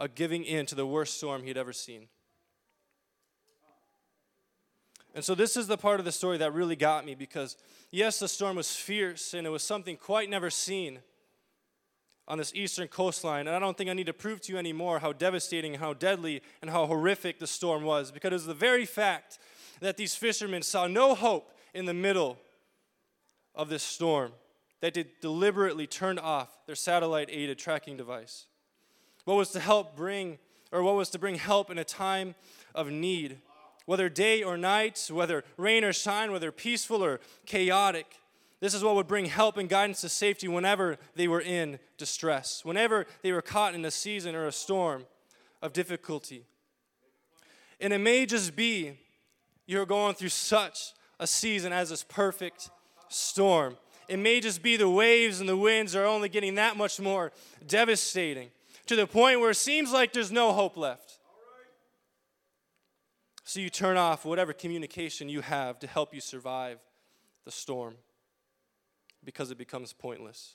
of 0.01 0.17
giving 0.17 0.43
in 0.43 0.67
to 0.67 0.75
the 0.75 0.85
worst 0.85 1.17
storm 1.17 1.45
he'd 1.45 1.57
ever 1.57 1.73
seen? 1.73 2.09
And 5.15 5.25
so, 5.25 5.37
this 5.37 5.57
is 5.57 5.69
the 5.69 5.77
part 5.77 6.01
of 6.01 6.05
the 6.05 6.11
story 6.11 6.39
that 6.39 6.53
really 6.53 6.75
got 6.75 7.07
me 7.07 7.15
because, 7.15 7.57
yes, 7.93 8.19
the 8.19 8.27
storm 8.27 8.57
was 8.57 8.75
fierce 8.75 9.33
and 9.33 9.47
it 9.47 9.51
was 9.51 9.63
something 9.63 9.97
quite 9.97 10.29
never 10.29 10.51
seen 10.51 10.99
on 12.27 12.39
this 12.39 12.53
eastern 12.53 12.89
coastline. 12.89 13.47
And 13.47 13.55
I 13.55 13.61
don't 13.61 13.79
think 13.79 13.89
I 13.89 13.93
need 13.93 14.07
to 14.07 14.13
prove 14.13 14.41
to 14.41 14.53
you 14.53 14.59
anymore 14.59 14.99
how 14.99 15.13
devastating, 15.13 15.75
how 15.75 15.93
deadly, 15.93 16.43
and 16.63 16.69
how 16.69 16.87
horrific 16.87 17.39
the 17.39 17.47
storm 17.47 17.85
was 17.85 18.11
because 18.11 18.33
it 18.33 18.35
was 18.35 18.47
the 18.47 18.55
very 18.55 18.87
fact 18.87 19.39
that 19.79 19.97
these 19.97 20.17
fishermen 20.17 20.63
saw 20.63 20.89
no 20.89 21.15
hope 21.15 21.53
in 21.75 21.85
the 21.85 21.95
middle 21.95 22.39
of 23.55 23.69
this 23.69 23.85
storm 23.85 24.33
that 24.85 24.93
they 24.93 25.07
deliberately 25.23 25.87
turned 25.87 26.21
off 26.21 26.59
their 26.67 26.75
satellite 26.75 27.31
aided 27.33 27.59
tracking 27.59 27.97
device. 27.97 28.45
What 29.25 29.39
was 29.39 29.49
to 29.53 29.61
help 29.61 29.97
bring, 29.97 30.39
or 30.73 30.83
what 30.83 30.95
was 30.95 31.09
to 31.11 31.19
bring 31.19 31.37
help 31.37 31.71
in 31.71 31.79
a 31.79 31.85
time 31.85 32.35
of 32.75 32.91
need? 32.91 33.39
whether 33.87 34.09
day 34.09 34.43
or 34.43 34.57
night, 34.57 35.09
whether 35.13 35.45
rain 35.57 35.85
or 35.85 35.93
shine, 35.93 36.33
whether 36.33 36.51
peaceful 36.51 37.05
or 37.05 37.21
chaotic. 37.47 38.19
This 38.61 38.73
is 38.75 38.83
what 38.83 38.95
would 38.95 39.07
bring 39.07 39.27
help 39.27 39.59
and 39.59 39.69
guidance 39.69 40.01
to 40.01 40.09
safety 40.09 40.49
whenever 40.49 40.97
they 41.15 41.29
were 41.29 41.41
in 41.41 41.79
distress, 41.99 42.65
whenever 42.65 43.07
they 43.23 43.33
were 43.33 43.43
caught 43.43 43.75
in 43.75 43.85
a 43.85 43.91
season 43.91 44.35
or 44.35 44.47
a 44.47 44.53
storm 44.53 45.05
of 45.61 45.73
difficulty. 45.73 46.47
And 47.79 47.93
it 47.93 47.99
may 47.99 48.25
just 48.25 48.57
be 48.57 48.99
you're 49.67 49.87
going 49.87 50.15
through 50.15 50.31
such 50.31 50.95
a 51.21 51.27
season 51.27 51.73
as 51.73 51.91
this 51.91 52.03
perfect 52.03 52.71
storm. 53.09 53.77
It 54.09 54.19
may 54.19 54.41
just 54.41 54.63
be 54.63 54.77
the 54.77 54.89
waves 54.89 55.41
and 55.41 55.49
the 55.49 55.57
winds 55.57 55.95
are 55.95 56.05
only 56.05 56.29
getting 56.29 56.57
that 56.57 56.77
much 56.77 57.01
more 57.01 57.33
devastating 57.67 58.51
to 58.87 58.97
the 58.97 59.07
point 59.07 59.41
where 59.41 59.51
it 59.51 59.57
seems 59.57 59.93
like 59.93 60.13
there's 60.13 60.33
no 60.33 60.53
hope 60.53 60.77
left. 60.77 61.19
So 63.45 63.61
you 63.61 63.69
turn 63.69 63.97
off 63.97 64.25
whatever 64.25 64.53
communication 64.53 65.29
you 65.29 65.43
have 65.43 65.79
to 65.81 65.87
help 65.87 66.15
you 66.15 66.21
survive 66.21 66.79
the 67.45 67.51
storm 67.51 67.95
because 69.23 69.51
it 69.51 69.59
becomes 69.59 69.93
pointless. 69.93 70.55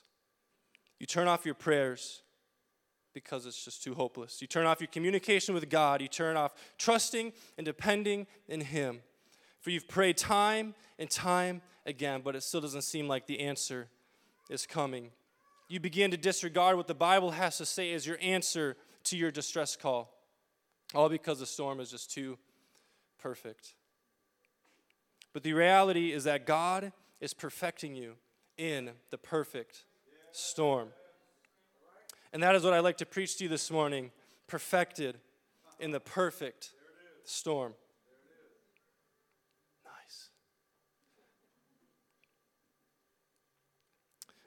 You 0.98 1.06
turn 1.06 1.28
off 1.28 1.46
your 1.46 1.54
prayers 1.54 2.22
because 3.14 3.46
it's 3.46 3.64
just 3.64 3.82
too 3.82 3.94
hopeless. 3.94 4.40
You 4.40 4.46
turn 4.46 4.66
off 4.66 4.80
your 4.80 4.88
communication 4.88 5.54
with 5.54 5.68
God. 5.68 6.00
You 6.00 6.08
turn 6.08 6.36
off 6.36 6.54
trusting 6.78 7.32
and 7.56 7.64
depending 7.64 8.26
in 8.48 8.60
Him. 8.60 9.00
For 9.60 9.70
you've 9.70 9.88
prayed 9.88 10.16
time 10.16 10.74
and 10.98 11.10
time 11.10 11.62
again, 11.86 12.22
but 12.24 12.34
it 12.34 12.42
still 12.42 12.60
doesn't 12.60 12.82
seem 12.82 13.08
like 13.08 13.26
the 13.26 13.40
answer 13.40 13.88
is 14.48 14.66
coming. 14.66 15.10
You 15.68 15.80
begin 15.80 16.10
to 16.10 16.16
disregard 16.16 16.76
what 16.76 16.86
the 16.86 16.94
Bible 16.94 17.32
has 17.32 17.58
to 17.58 17.66
say 17.66 17.92
as 17.92 18.06
your 18.06 18.18
answer 18.20 18.76
to 19.04 19.16
your 19.16 19.30
distress 19.30 19.76
call, 19.76 20.12
all 20.94 21.08
because 21.08 21.38
the 21.38 21.46
storm 21.46 21.80
is 21.80 21.90
just 21.90 22.10
too 22.10 22.38
perfect. 23.18 23.74
But 25.32 25.42
the 25.42 25.52
reality 25.52 26.12
is 26.12 26.24
that 26.24 26.46
God 26.46 26.92
is 27.20 27.34
perfecting 27.34 27.94
you 27.94 28.14
in 28.56 28.90
the 29.10 29.18
perfect 29.18 29.84
storm. 30.32 30.88
And 32.32 32.42
that 32.42 32.54
is 32.54 32.64
what 32.64 32.72
I'd 32.72 32.80
like 32.80 32.98
to 32.98 33.06
preach 33.06 33.36
to 33.38 33.44
you 33.44 33.50
this 33.50 33.70
morning 33.70 34.10
perfected 34.46 35.16
in 35.78 35.90
the 35.90 36.00
perfect 36.00 36.70
storm. 37.24 37.74
Nice. 39.84 40.30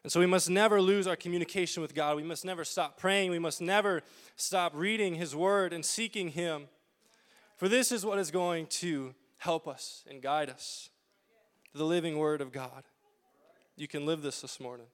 And 0.04 0.12
so 0.12 0.20
we 0.20 0.26
must 0.26 0.50
never 0.50 0.82
lose 0.82 1.08
our 1.08 1.16
communication 1.16 1.82
with 1.82 1.96
God. 1.96 2.18
We 2.18 2.24
must 2.24 2.44
never 2.44 2.66
stop 2.66 2.98
praying. 2.98 3.32
We 3.32 3.40
must 3.40 3.62
never 3.62 4.04
stop 4.36 4.74
reading 4.76 5.16
His 5.16 5.36
Word 5.36 5.72
and 5.72 5.86
seeking 5.86 6.30
Him. 6.30 6.68
For 7.56 7.70
this 7.70 7.92
is 7.92 8.06
what 8.06 8.20
is 8.20 8.30
going 8.30 8.68
to 8.68 9.16
help 9.38 9.68
us 9.68 10.04
and 10.10 10.22
guide 10.22 10.50
us 10.50 10.90
the 11.74 11.86
living 11.86 12.18
Word 12.18 12.42
of 12.42 12.52
God. 12.52 12.84
You 13.78 13.88
can 13.88 14.06
live 14.06 14.22
this 14.22 14.42
this 14.42 14.60
morning. 14.60 14.88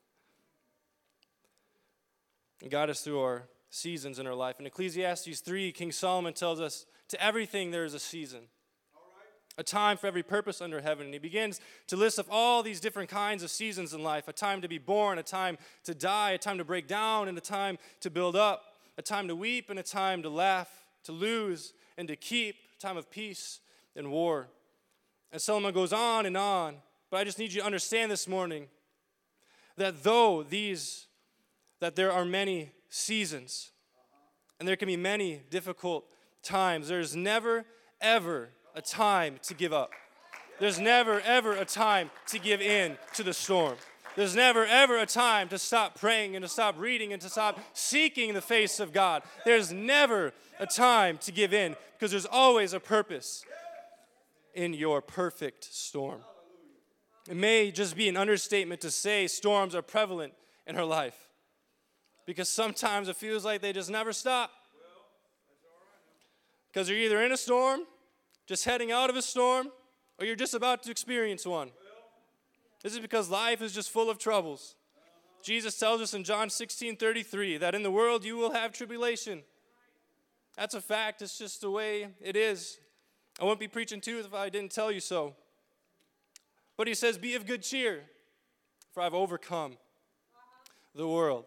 And 2.61 2.69
guide 2.69 2.89
us 2.89 3.01
through 3.01 3.19
our 3.19 3.43
seasons 3.69 4.19
in 4.19 4.27
our 4.27 4.35
life. 4.35 4.59
In 4.59 4.65
Ecclesiastes 4.65 5.39
3, 5.39 5.71
King 5.71 5.91
Solomon 5.91 6.33
tells 6.33 6.59
us 6.59 6.85
to 7.07 7.23
everything 7.23 7.71
there 7.71 7.85
is 7.85 7.93
a 7.93 7.99
season, 7.99 8.41
a 9.59 9.63
time 9.63 9.97
for 9.97 10.07
every 10.07 10.23
purpose 10.23 10.61
under 10.61 10.79
heaven. 10.79 11.05
And 11.05 11.13
he 11.13 11.19
begins 11.19 11.59
to 11.87 11.97
list 11.97 12.17
off 12.17 12.27
all 12.31 12.63
these 12.63 12.79
different 12.79 13.09
kinds 13.09 13.43
of 13.43 13.51
seasons 13.51 13.93
in 13.93 14.01
life 14.01 14.29
a 14.29 14.33
time 14.33 14.61
to 14.61 14.69
be 14.69 14.77
born, 14.77 15.19
a 15.19 15.23
time 15.23 15.57
to 15.83 15.93
die, 15.93 16.31
a 16.31 16.37
time 16.37 16.57
to 16.57 16.63
break 16.63 16.87
down, 16.87 17.27
and 17.27 17.37
a 17.37 17.41
time 17.41 17.77
to 17.99 18.09
build 18.09 18.37
up, 18.37 18.63
a 18.97 19.01
time 19.01 19.27
to 19.27 19.35
weep, 19.35 19.69
and 19.69 19.77
a 19.77 19.83
time 19.83 20.23
to 20.23 20.29
laugh, 20.29 20.69
to 21.03 21.11
lose, 21.11 21.73
and 21.97 22.07
to 22.07 22.15
keep 22.15 22.55
a 22.73 22.79
time 22.81 22.95
of 22.95 23.11
peace 23.11 23.59
and 23.97 24.09
war. 24.09 24.47
And 25.33 25.41
Solomon 25.41 25.73
goes 25.73 25.91
on 25.91 26.25
and 26.25 26.37
on, 26.37 26.77
but 27.11 27.17
I 27.17 27.25
just 27.25 27.37
need 27.37 27.51
you 27.51 27.59
to 27.59 27.65
understand 27.65 28.09
this 28.09 28.29
morning 28.29 28.67
that 29.75 30.03
though 30.03 30.41
these, 30.41 31.07
that 31.81 31.97
there 31.97 32.13
are 32.13 32.23
many 32.23 32.71
seasons 32.87 33.71
and 34.57 34.67
there 34.67 34.77
can 34.77 34.87
be 34.87 34.97
many 34.97 35.41
difficult 35.49 36.05
times, 36.43 36.87
there's 36.87 37.13
never, 37.13 37.65
ever 37.99 38.51
a 38.75 38.81
time 38.81 39.39
to 39.43 39.53
give 39.53 39.73
up. 39.73 39.91
There's 40.59 40.79
never, 40.79 41.21
ever 41.21 41.53
a 41.53 41.65
time 41.65 42.11
to 42.27 42.39
give 42.39 42.61
in 42.61 42.97
to 43.13 43.23
the 43.23 43.33
storm. 43.33 43.75
There's 44.15 44.35
never, 44.35 44.65
ever 44.65 44.97
a 44.97 45.05
time 45.05 45.47
to 45.49 45.57
stop 45.57 45.97
praying 45.99 46.35
and 46.35 46.43
to 46.43 46.49
stop 46.49 46.75
reading 46.77 47.13
and 47.13 47.21
to 47.21 47.29
stop 47.29 47.59
seeking 47.73 48.33
the 48.33 48.41
face 48.41 48.79
of 48.79 48.91
God. 48.91 49.23
There's 49.45 49.71
never 49.71 50.33
a 50.59 50.65
time 50.65 51.17
to 51.19 51.31
give 51.31 51.53
in 51.53 51.75
because 51.97 52.11
there's 52.11 52.25
always 52.25 52.73
a 52.73 52.79
purpose 52.79 53.45
in 54.53 54.73
your 54.73 55.01
perfect 55.01 55.63
storm. 55.73 56.21
It 57.29 57.37
may 57.37 57.71
just 57.71 57.95
be 57.95 58.09
an 58.09 58.17
understatement 58.17 58.81
to 58.81 58.91
say 58.91 59.27
storms 59.27 59.75
are 59.75 59.81
prevalent 59.81 60.33
in 60.67 60.75
her 60.75 60.83
life 60.83 61.29
because 62.25 62.49
sometimes 62.49 63.07
it 63.07 63.15
feels 63.15 63.45
like 63.45 63.61
they 63.61 63.71
just 63.71 63.89
never 63.89 64.11
stop. 64.11 64.51
Because 66.71 66.89
you're 66.89 66.99
either 66.99 67.23
in 67.23 67.31
a 67.31 67.37
storm, 67.37 67.81
just 68.49 68.65
heading 68.65 68.91
out 68.91 69.11
of 69.11 69.15
a 69.15 69.21
storm, 69.21 69.67
or 70.17 70.25
you're 70.25 70.35
just 70.35 70.55
about 70.55 70.81
to 70.81 70.89
experience 70.89 71.45
one. 71.45 71.69
This 72.81 72.93
is 72.93 72.99
because 72.99 73.29
life 73.29 73.61
is 73.61 73.73
just 73.73 73.91
full 73.91 74.09
of 74.09 74.17
troubles. 74.17 74.75
Jesus 75.43 75.77
tells 75.77 76.01
us 76.01 76.15
in 76.15 76.23
John 76.23 76.49
16 76.49 76.97
33 76.97 77.57
that 77.57 77.75
in 77.75 77.83
the 77.83 77.91
world 77.91 78.25
you 78.25 78.37
will 78.37 78.51
have 78.51 78.71
tribulation. 78.71 79.43
That's 80.57 80.73
a 80.73 80.81
fact. 80.81 81.21
It's 81.21 81.37
just 81.37 81.61
the 81.61 81.69
way 81.69 82.07
it 82.19 82.35
is. 82.35 82.79
I 83.39 83.43
wouldn't 83.43 83.59
be 83.59 83.67
preaching 83.67 84.01
to 84.01 84.11
you 84.11 84.19
if 84.19 84.33
I 84.33 84.49
didn't 84.49 84.71
tell 84.71 84.91
you 84.91 84.99
so. 84.99 85.35
But 86.75 86.87
he 86.87 86.95
says, 86.95 87.19
Be 87.19 87.35
of 87.35 87.45
good 87.45 87.61
cheer, 87.61 88.05
for 88.91 89.03
I've 89.03 89.13
overcome 89.13 89.77
the 90.95 91.07
world. 91.07 91.45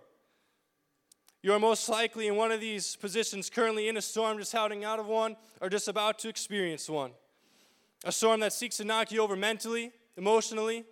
You 1.43 1.53
are 1.53 1.59
most 1.59 1.89
likely 1.89 2.29
in 2.29 2.37
one 2.37 2.53
of 2.53 2.61
these 2.61 2.95
positions, 2.95 3.51
currently 3.51 3.89
in 3.89 3.97
a 3.97 4.03
storm, 4.03 4.39
just 4.39 4.53
heading 4.53 4.85
out 4.85 5.01
of 5.01 5.07
one, 5.07 5.37
or 5.61 5.69
just 5.69 5.89
about 5.89 6.21
to 6.21 6.29
experience 6.29 6.89
one. 6.89 7.11
A 8.05 8.13
storm 8.13 8.39
that 8.41 8.53
seeks 8.53 8.77
to 8.77 8.85
knock 8.85 9.11
you 9.11 9.21
over 9.21 9.35
mentally, 9.35 9.91
emotionally, 10.17 10.85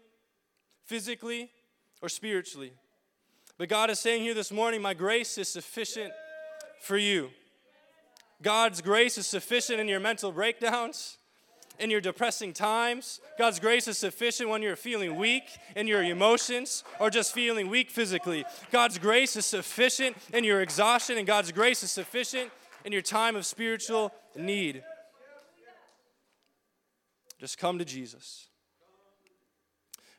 physically, 0.84 1.50
or 2.02 2.08
spiritually. 2.08 2.72
But 3.58 3.68
God 3.68 3.90
is 3.90 4.00
saying 4.00 4.22
here 4.22 4.34
this 4.34 4.50
morning, 4.50 4.82
My 4.82 4.94
grace 4.94 5.38
is 5.38 5.48
sufficient 5.48 6.12
for 6.80 6.96
you. 6.96 7.30
God's 8.42 8.80
grace 8.80 9.18
is 9.18 9.28
sufficient 9.28 9.78
in 9.78 9.86
your 9.86 10.00
mental 10.00 10.32
breakdowns, 10.32 11.18
in 11.80 11.90
your 11.90 12.00
depressing 12.00 12.52
times. 12.52 13.20
God's 13.38 13.58
grace 13.58 13.88
is 13.88 13.98
sufficient 13.98 14.50
when 14.50 14.62
you're 14.62 14.76
feeling 14.76 15.16
weak 15.16 15.44
in 15.74 15.86
your 15.86 16.02
emotions 16.02 16.84
or 17.00 17.10
just 17.10 17.32
feeling 17.32 17.68
weak 17.68 17.90
physically. 17.90 18.44
God's 18.70 18.98
grace 18.98 19.34
is 19.34 19.46
sufficient 19.46 20.16
in 20.32 20.44
your 20.44 20.60
exhaustion, 20.60 21.18
and 21.18 21.26
God's 21.26 21.50
grace 21.50 21.82
is 21.82 21.90
sufficient 21.90 22.50
in 22.84 22.92
your 22.92 23.02
time 23.02 23.34
of 23.34 23.46
spiritual 23.46 24.12
need. 24.36 24.84
Just 27.38 27.58
come 27.58 27.78
to 27.78 27.84
Jesus. 27.84 28.48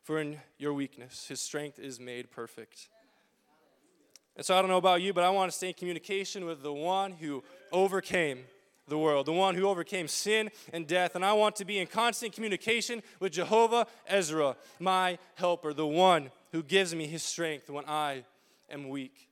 For 0.04 0.20
in 0.20 0.38
your 0.58 0.74
weakness, 0.74 1.28
his 1.28 1.40
strength 1.40 1.78
is 1.78 2.00
made 2.00 2.32
perfect. 2.32 2.90
And 4.36 4.44
so 4.44 4.58
I 4.58 4.62
don't 4.62 4.70
know 4.70 4.78
about 4.78 5.02
you, 5.02 5.14
but 5.14 5.24
I 5.24 5.30
want 5.30 5.52
to 5.52 5.58
stay 5.58 5.68
in 5.68 5.74
communication 5.76 6.46
with 6.46 6.64
the 6.64 6.74
one 6.74 7.12
who 7.12 7.44
overcame 7.72 8.46
the 8.92 8.98
world, 8.98 9.26
the 9.26 9.34
one 9.34 9.56
who 9.56 9.68
overcame 9.68 10.08
sin 10.08 10.52
and 10.72 10.86
death. 10.86 11.16
And 11.16 11.26
I 11.26 11.34
want 11.34 11.56
to 11.56 11.66
be 11.66 11.80
in 11.80 11.88
constant 11.88 12.34
communication 12.34 13.02
with 13.20 13.32
Jehovah 13.32 13.88
Ezra, 14.06 14.56
my 14.80 15.18
helper, 15.36 15.74
the 15.74 15.88
one 15.88 16.30
who 16.52 16.62
gives 16.62 16.94
me 16.94 17.08
his 17.08 17.24
strength 17.24 17.70
when 17.70 17.86
I 17.88 18.26
am 18.70 18.90
weak. 18.90 19.30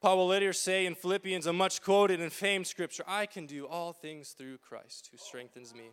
Paul 0.00 0.18
will 0.18 0.26
later 0.26 0.52
say 0.52 0.84
in 0.84 0.94
Philippians, 0.94 1.46
a 1.46 1.52
much 1.52 1.80
quoted 1.80 2.20
and 2.20 2.32
famed 2.32 2.66
scripture 2.66 3.04
I 3.06 3.26
can 3.26 3.46
do 3.46 3.66
all 3.66 3.92
things 3.92 4.30
through 4.30 4.58
Christ 4.58 5.08
who 5.12 5.16
strengthens 5.16 5.74
me. 5.74 5.84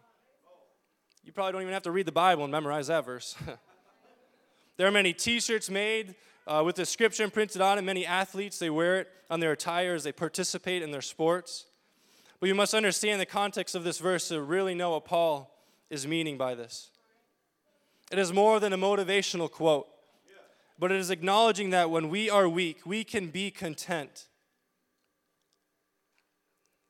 You 1.23 1.31
probably 1.31 1.53
don't 1.53 1.61
even 1.61 1.73
have 1.73 1.83
to 1.83 1.91
read 1.91 2.07
the 2.07 2.11
Bible 2.11 2.43
and 2.43 2.51
memorize 2.51 2.87
that 2.87 3.05
verse. 3.05 3.35
there 4.77 4.87
are 4.87 4.91
many 4.91 5.13
t 5.13 5.39
shirts 5.39 5.69
made 5.69 6.15
uh, 6.47 6.63
with 6.65 6.75
the 6.75 6.85
scripture 6.85 7.23
imprinted 7.23 7.61
on 7.61 7.77
it. 7.77 7.81
Many 7.83 8.05
athletes, 8.05 8.59
they 8.59 8.69
wear 8.69 8.99
it 9.01 9.09
on 9.29 9.39
their 9.39 9.51
attire 9.51 9.93
as 9.93 10.03
they 10.03 10.11
participate 10.11 10.81
in 10.81 10.91
their 10.91 11.01
sports. 11.01 11.65
But 12.39 12.47
you 12.47 12.55
must 12.55 12.73
understand 12.73 13.21
the 13.21 13.25
context 13.25 13.75
of 13.75 13.83
this 13.83 13.99
verse 13.99 14.27
to 14.29 14.41
really 14.41 14.73
know 14.73 14.91
what 14.91 15.05
Paul 15.05 15.55
is 15.89 16.07
meaning 16.07 16.37
by 16.37 16.55
this. 16.55 16.89
It 18.11 18.19
is 18.19 18.33
more 18.33 18.59
than 18.59 18.73
a 18.73 18.77
motivational 18.77 19.49
quote, 19.49 19.87
but 20.77 20.91
it 20.91 20.97
is 20.97 21.11
acknowledging 21.11 21.69
that 21.69 21.89
when 21.89 22.09
we 22.09 22.29
are 22.29 22.49
weak, 22.49 22.85
we 22.85 23.03
can 23.03 23.27
be 23.27 23.51
content. 23.51 24.25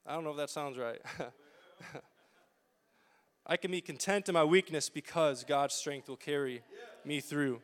I 0.08 0.14
don't 0.14 0.24
know 0.24 0.32
if 0.32 0.38
that 0.38 0.50
sounds 0.50 0.78
right. 0.78 1.02
I 3.46 3.58
can 3.58 3.72
be 3.72 3.82
content 3.82 4.30
in 4.30 4.34
my 4.34 4.44
weakness 4.44 4.90
because 4.90 5.44
God's 5.44 5.76
strength 5.76 6.08
will 6.08 6.16
carry 6.16 6.62
me 7.04 7.20
through. 7.20 7.62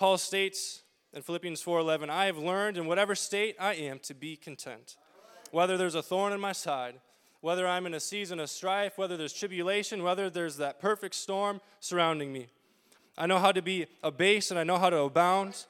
Paul 0.00 0.16
states 0.16 0.82
in 1.12 1.20
Philippians 1.20 1.60
4:11, 1.60 2.08
"I 2.08 2.24
have 2.24 2.38
learned 2.38 2.78
in 2.78 2.86
whatever 2.86 3.14
state 3.14 3.54
I 3.58 3.74
am 3.74 3.98
to 3.98 4.14
be 4.14 4.34
content. 4.34 4.96
Whether 5.50 5.76
there's 5.76 5.94
a 5.94 6.02
thorn 6.02 6.32
in 6.32 6.40
my 6.40 6.52
side, 6.52 7.02
whether 7.42 7.68
I'm 7.68 7.84
in 7.84 7.92
a 7.92 8.00
season 8.00 8.40
of 8.40 8.48
strife, 8.48 8.96
whether 8.96 9.18
there's 9.18 9.34
tribulation, 9.34 10.02
whether 10.02 10.30
there's 10.30 10.56
that 10.56 10.80
perfect 10.80 11.14
storm 11.16 11.60
surrounding 11.80 12.32
me. 12.32 12.48
I 13.18 13.26
know 13.26 13.38
how 13.38 13.52
to 13.52 13.60
be 13.60 13.88
abased 14.02 14.50
and 14.50 14.58
I 14.58 14.64
know 14.64 14.78
how 14.78 14.88
to 14.88 15.00
abound. 15.00 15.66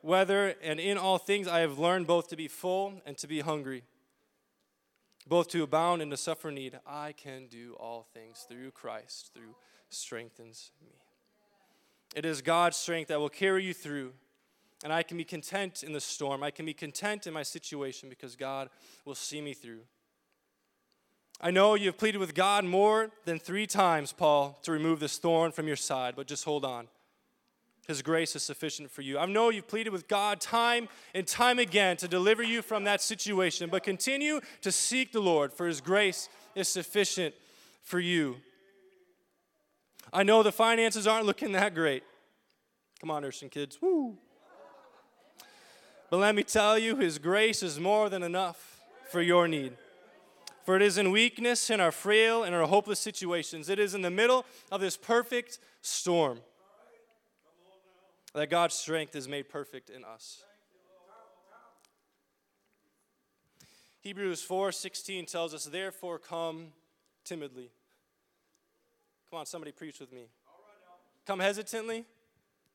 Whether 0.00 0.50
and 0.62 0.78
in 0.78 0.96
all 0.96 1.18
things 1.18 1.48
I 1.48 1.58
have 1.58 1.76
learned 1.76 2.06
both 2.06 2.28
to 2.28 2.36
be 2.36 2.46
full 2.46 3.02
and 3.04 3.18
to 3.18 3.26
be 3.26 3.40
hungry, 3.40 3.82
both 5.26 5.48
to 5.48 5.64
abound 5.64 6.02
and 6.02 6.12
to 6.12 6.16
suffer 6.16 6.52
need. 6.52 6.78
I 6.86 7.14
can 7.14 7.48
do 7.48 7.74
all 7.80 8.04
things 8.14 8.46
through 8.48 8.70
Christ, 8.70 9.32
through 9.34 9.56
strengthens 9.88 10.70
me. 10.80 11.05
It 12.16 12.24
is 12.24 12.40
God's 12.40 12.78
strength 12.78 13.08
that 13.08 13.20
will 13.20 13.28
carry 13.28 13.62
you 13.62 13.74
through. 13.74 14.14
And 14.82 14.92
I 14.92 15.02
can 15.02 15.18
be 15.18 15.24
content 15.24 15.82
in 15.82 15.92
the 15.92 16.00
storm. 16.00 16.42
I 16.42 16.50
can 16.50 16.64
be 16.64 16.72
content 16.72 17.26
in 17.26 17.34
my 17.34 17.42
situation 17.42 18.08
because 18.08 18.36
God 18.36 18.70
will 19.04 19.14
see 19.14 19.42
me 19.42 19.52
through. 19.52 19.82
I 21.40 21.50
know 21.50 21.74
you 21.74 21.86
have 21.86 21.98
pleaded 21.98 22.18
with 22.18 22.34
God 22.34 22.64
more 22.64 23.10
than 23.26 23.38
three 23.38 23.66
times, 23.66 24.12
Paul, 24.12 24.58
to 24.62 24.72
remove 24.72 24.98
this 24.98 25.18
thorn 25.18 25.52
from 25.52 25.66
your 25.66 25.76
side, 25.76 26.14
but 26.16 26.26
just 26.26 26.44
hold 26.44 26.64
on. 26.64 26.88
His 27.86 28.00
grace 28.00 28.34
is 28.34 28.42
sufficient 28.42 28.90
for 28.90 29.02
you. 29.02 29.18
I 29.18 29.26
know 29.26 29.50
you've 29.50 29.68
pleaded 29.68 29.90
with 29.90 30.08
God 30.08 30.40
time 30.40 30.88
and 31.14 31.26
time 31.26 31.58
again 31.58 31.98
to 31.98 32.08
deliver 32.08 32.42
you 32.42 32.62
from 32.62 32.84
that 32.84 33.02
situation, 33.02 33.68
but 33.70 33.82
continue 33.84 34.40
to 34.62 34.72
seek 34.72 35.12
the 35.12 35.20
Lord, 35.20 35.52
for 35.52 35.66
His 35.66 35.82
grace 35.82 36.30
is 36.54 36.68
sufficient 36.68 37.34
for 37.82 38.00
you. 38.00 38.36
I 40.12 40.22
know 40.22 40.42
the 40.42 40.52
finances 40.52 41.06
aren't 41.06 41.26
looking 41.26 41.52
that 41.52 41.74
great. 41.74 42.02
Come 43.00 43.10
on, 43.10 43.22
Urshan 43.22 43.50
kids. 43.50 43.80
Woo. 43.80 44.16
But 46.10 46.18
let 46.18 46.34
me 46.34 46.42
tell 46.42 46.78
you, 46.78 46.96
His 46.96 47.18
grace 47.18 47.62
is 47.62 47.80
more 47.80 48.08
than 48.08 48.22
enough 48.22 48.80
for 49.10 49.20
your 49.20 49.48
need. 49.48 49.76
For 50.64 50.76
it 50.76 50.82
is 50.82 50.98
in 50.98 51.12
weakness, 51.12 51.70
in 51.70 51.80
our 51.80 51.92
frail, 51.92 52.42
and 52.42 52.54
our 52.54 52.66
hopeless 52.66 52.98
situations, 52.98 53.68
it 53.68 53.78
is 53.78 53.94
in 53.94 54.02
the 54.02 54.10
middle 54.10 54.44
of 54.72 54.80
this 54.80 54.96
perfect 54.96 55.58
storm 55.80 56.40
that 58.34 58.50
God's 58.50 58.74
strength 58.74 59.16
is 59.16 59.28
made 59.28 59.48
perfect 59.48 59.90
in 59.90 60.04
us. 60.04 60.42
Hebrews 64.00 64.42
4:16 64.42 65.26
tells 65.26 65.54
us, 65.54 65.64
"Therefore 65.64 66.18
come 66.18 66.74
timidly." 67.24 67.72
Come 69.36 69.40
on, 69.40 69.46
somebody 69.46 69.70
preach 69.70 70.00
with 70.00 70.14
me. 70.14 70.28
Come 71.26 71.40
hesitantly, 71.40 72.06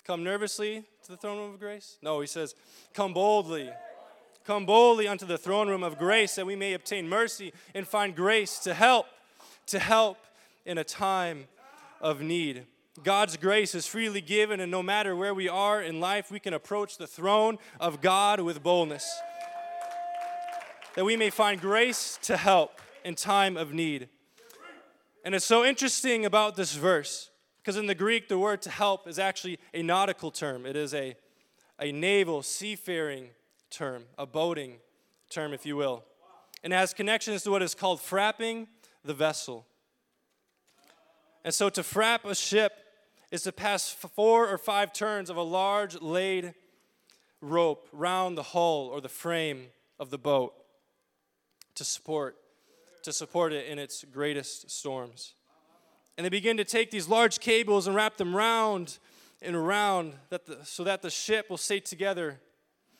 come 0.03 0.23
nervously 0.23 0.83
to 1.01 1.11
the 1.11 1.17
throne 1.17 1.39
room 1.39 1.55
of 1.55 1.59
grace. 1.59 1.97
No, 2.03 2.21
he 2.21 2.27
says, 2.27 2.53
"Come 2.93 3.15
boldly." 3.15 3.73
Come 4.45 4.67
boldly 4.67 5.07
unto 5.07 5.25
the 5.25 5.39
throne 5.39 5.69
room 5.69 5.81
of 5.81 5.97
grace 5.97 6.35
that 6.35 6.45
we 6.45 6.55
may 6.55 6.73
obtain 6.73 7.09
mercy 7.09 7.51
and 7.73 7.87
find 7.87 8.15
grace 8.15 8.59
to 8.59 8.75
help, 8.75 9.07
to 9.65 9.79
help 9.79 10.19
in 10.63 10.77
a 10.77 10.83
time 10.83 11.47
of 11.99 12.21
need. 12.21 12.67
God's 13.01 13.37
grace 13.37 13.73
is 13.73 13.87
freely 13.87 14.21
given, 14.21 14.59
and 14.59 14.69
no 14.69 14.83
matter 14.83 15.15
where 15.15 15.33
we 15.33 15.49
are 15.49 15.81
in 15.81 15.99
life, 15.99 16.29
we 16.29 16.39
can 16.39 16.53
approach 16.53 16.95
the 16.95 17.07
throne 17.07 17.57
of 17.79 18.01
God 18.01 18.39
with 18.39 18.61
boldness. 18.61 19.11
That 20.93 21.05
we 21.05 21.17
may 21.17 21.31
find 21.31 21.59
grace 21.59 22.19
to 22.21 22.37
help 22.37 22.79
in 23.03 23.15
time 23.15 23.57
of 23.57 23.73
need. 23.73 24.09
And 25.23 25.35
it's 25.35 25.45
so 25.45 25.63
interesting 25.63 26.25
about 26.25 26.55
this 26.55 26.73
verse, 26.73 27.29
because 27.61 27.77
in 27.77 27.85
the 27.85 27.93
Greek, 27.93 28.27
the 28.27 28.39
word 28.39 28.61
to 28.63 28.71
help 28.71 29.07
is 29.07 29.19
actually 29.19 29.59
a 29.73 29.83
nautical 29.83 30.31
term. 30.31 30.65
It 30.65 30.75
is 30.75 30.95
a, 30.95 31.15
a 31.79 31.91
naval, 31.91 32.41
seafaring 32.41 33.29
term, 33.69 34.05
a 34.17 34.25
boating 34.25 34.77
term, 35.29 35.53
if 35.53 35.65
you 35.65 35.75
will. 35.75 36.03
And 36.63 36.73
has 36.73 36.93
connections 36.93 37.43
to 37.43 37.51
what 37.51 37.61
is 37.61 37.75
called 37.75 37.99
frapping 37.99 38.67
the 39.03 39.13
vessel. 39.13 39.65
And 41.43 41.53
so 41.53 41.69
to 41.69 41.81
frap 41.81 42.25
a 42.25 42.35
ship 42.35 42.73
is 43.31 43.43
to 43.43 43.51
pass 43.51 43.91
four 43.91 44.47
or 44.47 44.57
five 44.57 44.91
turns 44.91 45.29
of 45.29 45.37
a 45.37 45.43
large 45.43 46.01
laid 46.01 46.53
rope 47.41 47.87
round 47.91 48.37
the 48.37 48.43
hull 48.43 48.89
or 48.91 49.01
the 49.01 49.09
frame 49.09 49.67
of 49.99 50.09
the 50.09 50.17
boat 50.17 50.53
to 51.75 51.83
support 51.83 52.37
to 53.03 53.13
support 53.13 53.53
it 53.53 53.67
in 53.67 53.79
its 53.79 54.03
greatest 54.11 54.69
storms. 54.71 55.35
And 56.17 56.25
they 56.25 56.29
begin 56.29 56.57
to 56.57 56.63
take 56.63 56.91
these 56.91 57.07
large 57.07 57.39
cables 57.39 57.87
and 57.87 57.95
wrap 57.95 58.17
them 58.17 58.35
round 58.35 58.99
and 59.41 59.55
around 59.55 60.13
that 60.29 60.45
the, 60.45 60.59
so 60.63 60.83
that 60.83 61.01
the 61.01 61.09
ship 61.09 61.49
will 61.49 61.57
stay 61.57 61.79
together 61.79 62.39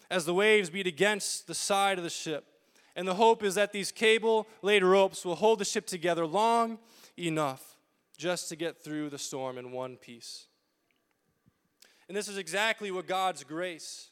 as 0.09 0.25
the 0.25 0.33
waves 0.33 0.69
beat 0.69 0.87
against 0.87 1.47
the 1.47 1.53
side 1.53 1.97
of 1.97 2.03
the 2.03 2.09
ship. 2.09 2.45
And 2.95 3.07
the 3.07 3.15
hope 3.15 3.43
is 3.43 3.55
that 3.55 3.71
these 3.71 3.91
cable 3.91 4.47
laid 4.61 4.83
ropes 4.83 5.23
will 5.23 5.35
hold 5.35 5.59
the 5.59 5.65
ship 5.65 5.87
together 5.87 6.25
long 6.25 6.79
enough 7.17 7.77
just 8.17 8.49
to 8.49 8.55
get 8.55 8.83
through 8.83 9.09
the 9.09 9.17
storm 9.17 9.57
in 9.57 9.71
one 9.71 9.97
piece. 9.97 10.47
And 12.07 12.17
this 12.17 12.27
is 12.27 12.37
exactly 12.37 12.91
what 12.91 13.07
God's 13.07 13.43
grace 13.43 14.09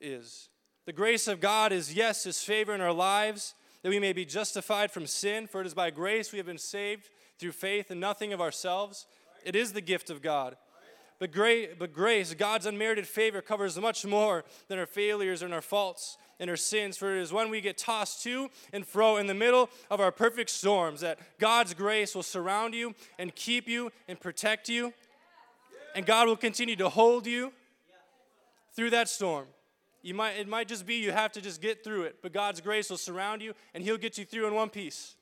is. 0.00 0.48
The 0.86 0.92
grace 0.92 1.28
of 1.28 1.40
God 1.40 1.70
is, 1.70 1.94
yes, 1.94 2.24
His 2.24 2.42
favor 2.42 2.74
in 2.74 2.80
our 2.80 2.92
lives, 2.92 3.54
that 3.82 3.90
we 3.90 3.98
may 3.98 4.12
be 4.12 4.24
justified 4.24 4.90
from 4.90 5.06
sin, 5.06 5.46
for 5.46 5.60
it 5.60 5.66
is 5.66 5.74
by 5.74 5.90
grace 5.90 6.32
we 6.32 6.38
have 6.38 6.46
been 6.46 6.58
saved 6.58 7.10
through 7.38 7.52
faith 7.52 7.90
and 7.90 8.00
nothing 8.00 8.32
of 8.32 8.40
ourselves. 8.40 9.06
It 9.44 9.56
is 9.56 9.72
the 9.72 9.80
gift 9.80 10.10
of 10.10 10.22
God. 10.22 10.56
But, 11.18 11.30
great, 11.30 11.78
but 11.78 11.92
grace, 11.92 12.34
God's 12.34 12.66
unmerited 12.66 13.06
favor, 13.06 13.40
covers 13.40 13.78
much 13.78 14.04
more 14.04 14.44
than 14.66 14.78
our 14.78 14.86
failures 14.86 15.42
and 15.42 15.54
our 15.54 15.60
faults 15.60 16.16
and 16.40 16.50
our 16.50 16.56
sins. 16.56 16.96
For 16.96 17.16
it 17.16 17.20
is 17.20 17.32
when 17.32 17.48
we 17.48 17.60
get 17.60 17.78
tossed 17.78 18.24
to 18.24 18.50
and 18.72 18.84
fro 18.84 19.18
in 19.18 19.28
the 19.28 19.34
middle 19.34 19.70
of 19.88 20.00
our 20.00 20.10
perfect 20.10 20.50
storms 20.50 21.00
that 21.00 21.20
God's 21.38 21.74
grace 21.74 22.16
will 22.16 22.24
surround 22.24 22.74
you 22.74 22.94
and 23.20 23.32
keep 23.34 23.68
you 23.68 23.92
and 24.08 24.18
protect 24.18 24.68
you. 24.68 24.92
And 25.94 26.06
God 26.06 26.26
will 26.26 26.36
continue 26.36 26.74
to 26.76 26.88
hold 26.88 27.26
you 27.26 27.52
through 28.74 28.90
that 28.90 29.08
storm. 29.08 29.46
You 30.02 30.14
might, 30.14 30.32
it 30.32 30.48
might 30.48 30.66
just 30.66 30.84
be 30.84 30.96
you 30.96 31.12
have 31.12 31.32
to 31.32 31.40
just 31.40 31.62
get 31.62 31.84
through 31.84 32.02
it, 32.02 32.16
but 32.22 32.32
God's 32.32 32.60
grace 32.60 32.90
will 32.90 32.96
surround 32.96 33.40
you 33.40 33.54
and 33.72 33.82
He'll 33.84 33.96
get 33.96 34.18
you 34.18 34.24
through 34.24 34.48
in 34.48 34.54
one 34.54 34.68
piece. 34.68 35.14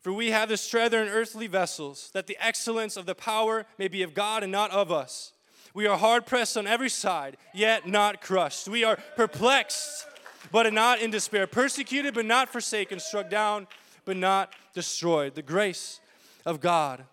For 0.00 0.12
we 0.12 0.30
have 0.30 0.48
this 0.48 0.66
treasure 0.68 1.02
in 1.02 1.08
earthly 1.08 1.46
vessels, 1.46 2.10
that 2.14 2.26
the 2.26 2.38
excellence 2.40 2.96
of 2.96 3.06
the 3.06 3.14
power 3.14 3.66
may 3.78 3.88
be 3.88 4.02
of 4.02 4.14
God 4.14 4.42
and 4.42 4.52
not 4.52 4.70
of 4.70 4.90
us. 4.90 5.32
We 5.74 5.86
are 5.86 5.96
hard 5.96 6.26
pressed 6.26 6.56
on 6.56 6.66
every 6.66 6.88
side, 6.88 7.36
yet 7.54 7.86
not 7.86 8.20
crushed. 8.20 8.66
We 8.66 8.82
are 8.82 8.96
perplexed, 9.16 10.06
but 10.50 10.72
not 10.72 11.00
in 11.00 11.10
despair, 11.10 11.46
persecuted, 11.46 12.14
but 12.14 12.24
not 12.24 12.48
forsaken, 12.48 12.98
struck 12.98 13.30
down, 13.30 13.66
but 14.04 14.16
not 14.16 14.52
destroyed. 14.74 15.34
The 15.34 15.42
grace 15.42 16.00
of 16.46 16.60
God 16.60 17.04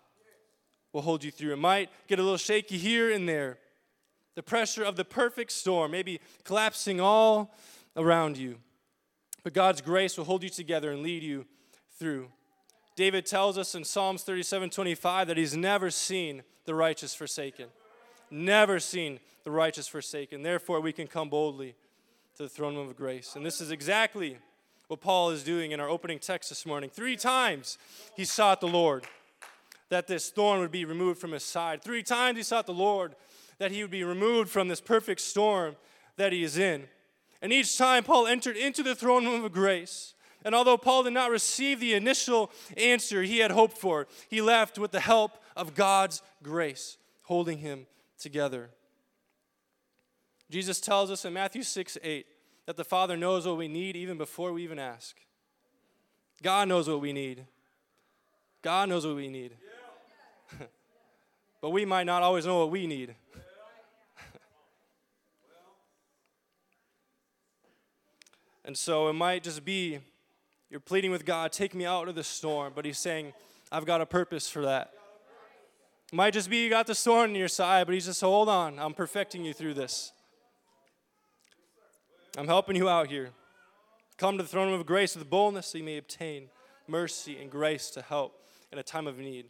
will 0.93 1.01
hold 1.01 1.23
you 1.23 1.31
through. 1.31 1.53
It 1.53 1.59
might 1.59 1.89
get 2.07 2.19
a 2.19 2.23
little 2.23 2.37
shaky 2.37 2.77
here 2.77 3.11
and 3.11 3.27
there. 3.27 3.57
The 4.37 4.43
pressure 4.43 4.83
of 4.83 4.97
the 4.97 5.03
perfect 5.03 5.51
storm, 5.51 5.89
maybe 5.89 6.21
collapsing 6.43 7.01
all 7.01 7.55
around 7.95 8.37
you. 8.37 8.57
But 9.43 9.53
God's 9.53 9.81
grace 9.81 10.15
will 10.15 10.25
hold 10.25 10.43
you 10.43 10.49
together 10.49 10.91
and 10.91 11.01
lead 11.01 11.23
you 11.23 11.47
through. 11.97 12.27
David 12.95 13.25
tells 13.25 13.57
us 13.57 13.73
in 13.73 13.83
Psalms 13.83 14.21
37 14.21 14.69
25 14.69 15.29
that 15.29 15.37
he's 15.37 15.57
never 15.57 15.89
seen 15.89 16.43
the 16.65 16.75
righteous 16.75 17.15
forsaken. 17.15 17.69
Never 18.29 18.79
seen 18.79 19.19
the 19.43 19.49
righteous 19.49 19.87
forsaken. 19.87 20.43
Therefore, 20.43 20.81
we 20.81 20.93
can 20.93 21.07
come 21.07 21.29
boldly 21.29 21.73
to 22.35 22.43
the 22.43 22.49
throne 22.49 22.77
of 22.77 22.95
grace. 22.95 23.35
And 23.35 23.43
this 23.43 23.59
is 23.59 23.71
exactly 23.71 24.37
what 24.87 25.01
Paul 25.01 25.31
is 25.31 25.43
doing 25.43 25.71
in 25.71 25.79
our 25.79 25.89
opening 25.89 26.19
text 26.19 26.49
this 26.49 26.63
morning. 26.63 26.91
Three 26.91 27.15
times 27.15 27.79
he 28.15 28.23
sought 28.23 28.61
the 28.61 28.67
Lord 28.67 29.03
that 29.89 30.05
this 30.05 30.29
thorn 30.29 30.59
would 30.59 30.71
be 30.71 30.85
removed 30.85 31.19
from 31.19 31.31
his 31.31 31.43
side. 31.43 31.81
Three 31.81 32.03
times 32.03 32.37
he 32.37 32.43
sought 32.43 32.67
the 32.67 32.73
Lord 32.73 33.15
that 33.59 33.71
he 33.71 33.81
would 33.81 33.91
be 33.91 34.03
removed 34.03 34.49
from 34.49 34.67
this 34.67 34.81
perfect 34.81 35.21
storm 35.21 35.75
that 36.15 36.33
he 36.33 36.43
is 36.43 36.57
in. 36.57 36.87
And 37.41 37.53
each 37.53 37.77
time 37.77 38.03
Paul 38.03 38.27
entered 38.27 38.57
into 38.57 38.83
the 38.83 38.95
throne 38.95 39.25
room 39.25 39.43
of 39.43 39.51
grace, 39.51 40.13
and 40.43 40.55
although 40.55 40.77
Paul 40.77 41.03
did 41.03 41.13
not 41.13 41.29
receive 41.29 41.79
the 41.79 41.93
initial 41.93 42.51
answer 42.75 43.23
he 43.23 43.39
had 43.39 43.51
hoped 43.51 43.77
for, 43.77 44.07
he 44.29 44.41
left 44.41 44.77
with 44.77 44.91
the 44.91 44.99
help 44.99 45.43
of 45.55 45.75
God's 45.75 46.21
grace 46.41 46.97
holding 47.23 47.57
him 47.57 47.85
together. 48.17 48.69
Jesus 50.49 50.79
tells 50.79 51.11
us 51.11 51.25
in 51.25 51.33
Matthew 51.33 51.63
6 51.63 51.97
8 52.01 52.25
that 52.65 52.77
the 52.77 52.85
Father 52.85 53.17
knows 53.17 53.45
what 53.45 53.57
we 53.57 53.67
need 53.67 53.95
even 53.95 54.17
before 54.17 54.53
we 54.53 54.63
even 54.63 54.79
ask. 54.79 55.17
God 56.41 56.67
knows 56.67 56.87
what 56.87 57.01
we 57.01 57.13
need. 57.13 57.45
God 58.61 58.89
knows 58.89 59.05
what 59.05 59.15
we 59.15 59.27
need. 59.27 59.53
but 61.61 61.71
we 61.71 61.85
might 61.85 62.05
not 62.05 62.23
always 62.23 62.45
know 62.45 62.59
what 62.59 62.71
we 62.71 62.87
need. 62.87 63.15
And 68.67 68.77
so 68.77 69.07
it 69.07 69.13
might 69.13 69.41
just 69.43 69.65
be 69.65 69.99
you're 70.69 70.81
pleading 70.81 71.09
with 71.09 71.25
God, 71.25 71.53
take 71.53 71.73
me 71.73 71.85
out 71.85 72.09
of 72.09 72.15
the 72.15 72.23
storm, 72.23 72.73
but 72.75 72.83
He's 72.83 72.97
saying, 72.97 73.33
I've 73.71 73.85
got 73.85 74.01
a 74.01 74.05
purpose 74.05 74.49
for 74.49 74.63
that. 74.63 74.91
It 76.11 76.15
might 76.15 76.33
just 76.33 76.49
be 76.49 76.63
you 76.63 76.69
got 76.69 76.85
the 76.85 76.93
storm 76.93 77.31
on 77.31 77.35
your 77.35 77.47
side, 77.47 77.87
but 77.87 77.93
He's 77.93 78.05
just, 78.05 78.21
hold 78.21 78.49
on, 78.49 78.77
I'm 78.77 78.93
perfecting 78.93 79.45
you 79.45 79.53
through 79.53 79.73
this. 79.75 80.11
I'm 82.37 82.47
helping 82.47 82.75
you 82.75 82.87
out 82.89 83.07
here. 83.07 83.31
Come 84.17 84.37
to 84.37 84.43
the 84.43 84.49
throne 84.49 84.73
of 84.73 84.85
grace 84.85 85.15
with 85.15 85.29
boldness 85.29 85.67
so 85.67 85.77
you 85.77 85.83
may 85.83 85.97
obtain 85.97 86.49
mercy 86.87 87.37
and 87.41 87.49
grace 87.49 87.89
to 87.91 88.01
help 88.01 88.43
in 88.71 88.77
a 88.77 88.83
time 88.83 89.07
of 89.07 89.17
need. 89.17 89.45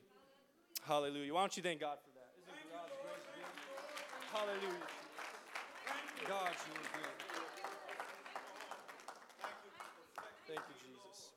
Hallelujah. 0.87 1.33
Why 1.33 1.41
don't 1.41 1.57
you 1.57 1.63
thank 1.63 1.81
God 1.81 1.97
for 2.03 2.11
that? 2.13 2.29
Hallelujah. 4.31 4.69
God, 6.27 6.49
you 6.51 6.73
good. 6.93 7.17
Thank 10.47 10.59
you, 10.59 10.75
Jesus. 10.79 11.31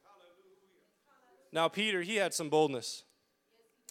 Now, 1.52 1.68
Peter, 1.68 2.02
he 2.02 2.16
had 2.16 2.32
some 2.32 2.48
boldness. 2.48 3.04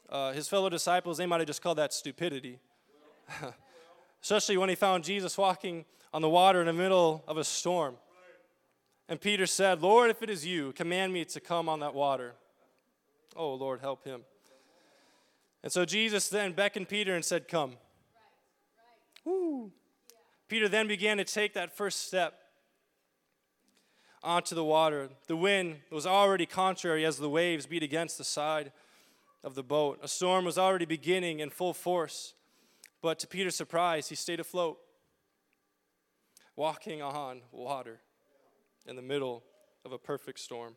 Uh, 0.10 0.32
his 0.32 0.48
fellow 0.48 0.70
disciples, 0.70 1.18
they 1.18 1.26
might 1.26 1.40
have 1.40 1.48
just 1.48 1.62
called 1.62 1.78
that 1.78 1.94
stupidity. 1.94 2.60
Especially 4.24 4.58
when 4.58 4.70
he 4.70 4.76
found 4.76 5.04
Jesus 5.04 5.38
walking 5.38 5.86
on 6.14 6.22
the 6.22 6.30
water 6.30 6.62
in 6.62 6.68
the 6.68 6.74
middle 6.74 7.24
of 7.28 7.38
a 7.38 7.44
storm. 7.44 7.96
And 9.08 9.20
Peter 9.20 9.46
said, 9.46 9.82
Lord, 9.82 10.10
if 10.10 10.22
it 10.22 10.30
is 10.30 10.46
you, 10.46 10.72
command 10.74 11.14
me 11.14 11.26
to 11.26 11.40
come 11.40 11.68
on 11.68 11.80
that 11.80 11.94
water. 11.94 12.34
Oh, 13.36 13.54
Lord, 13.54 13.82
help 13.82 14.06
him. 14.06 14.22
And 15.64 15.72
so 15.72 15.86
Jesus 15.86 16.30
then 16.30 16.54
beckoned 16.54 16.88
Peter 16.88 17.16
and 17.16 17.24
said, 17.24 17.48
Come. 17.48 17.74
Woo. 19.26 19.72
Peter 20.48 20.68
then 20.68 20.88
began 20.88 21.18
to 21.18 21.24
take 21.24 21.54
that 21.54 21.76
first 21.76 22.08
step 22.08 22.39
onto 24.24 24.56
the 24.56 24.64
water. 24.64 25.10
The 25.28 25.38
wind 25.38 25.78
was 25.92 26.06
already 26.06 26.46
contrary 26.46 27.06
as 27.06 27.18
the 27.18 27.30
waves 27.30 27.66
beat 27.66 27.84
against 27.84 28.18
the 28.18 28.24
side 28.24 28.72
of 29.44 29.56
the 29.56 29.64
boat. 29.64 30.00
A 30.02 30.08
storm 30.08 30.46
was 30.46 30.58
already 30.58 30.86
beginning 30.86 31.40
in 31.40 31.50
full 31.50 31.74
force, 31.74 32.34
but 33.02 33.20
to 33.20 33.28
Peter's 33.28 33.56
surprise, 33.56 34.10
he 34.10 34.16
stayed 34.16 34.40
afloat, 34.40 34.78
walking 36.56 37.02
on 37.02 37.42
water 37.52 38.02
in 38.86 38.96
the 38.96 39.02
middle 39.02 39.44
of 39.86 39.94
a 39.94 39.98
perfect 39.98 40.40
storm. 40.40 40.76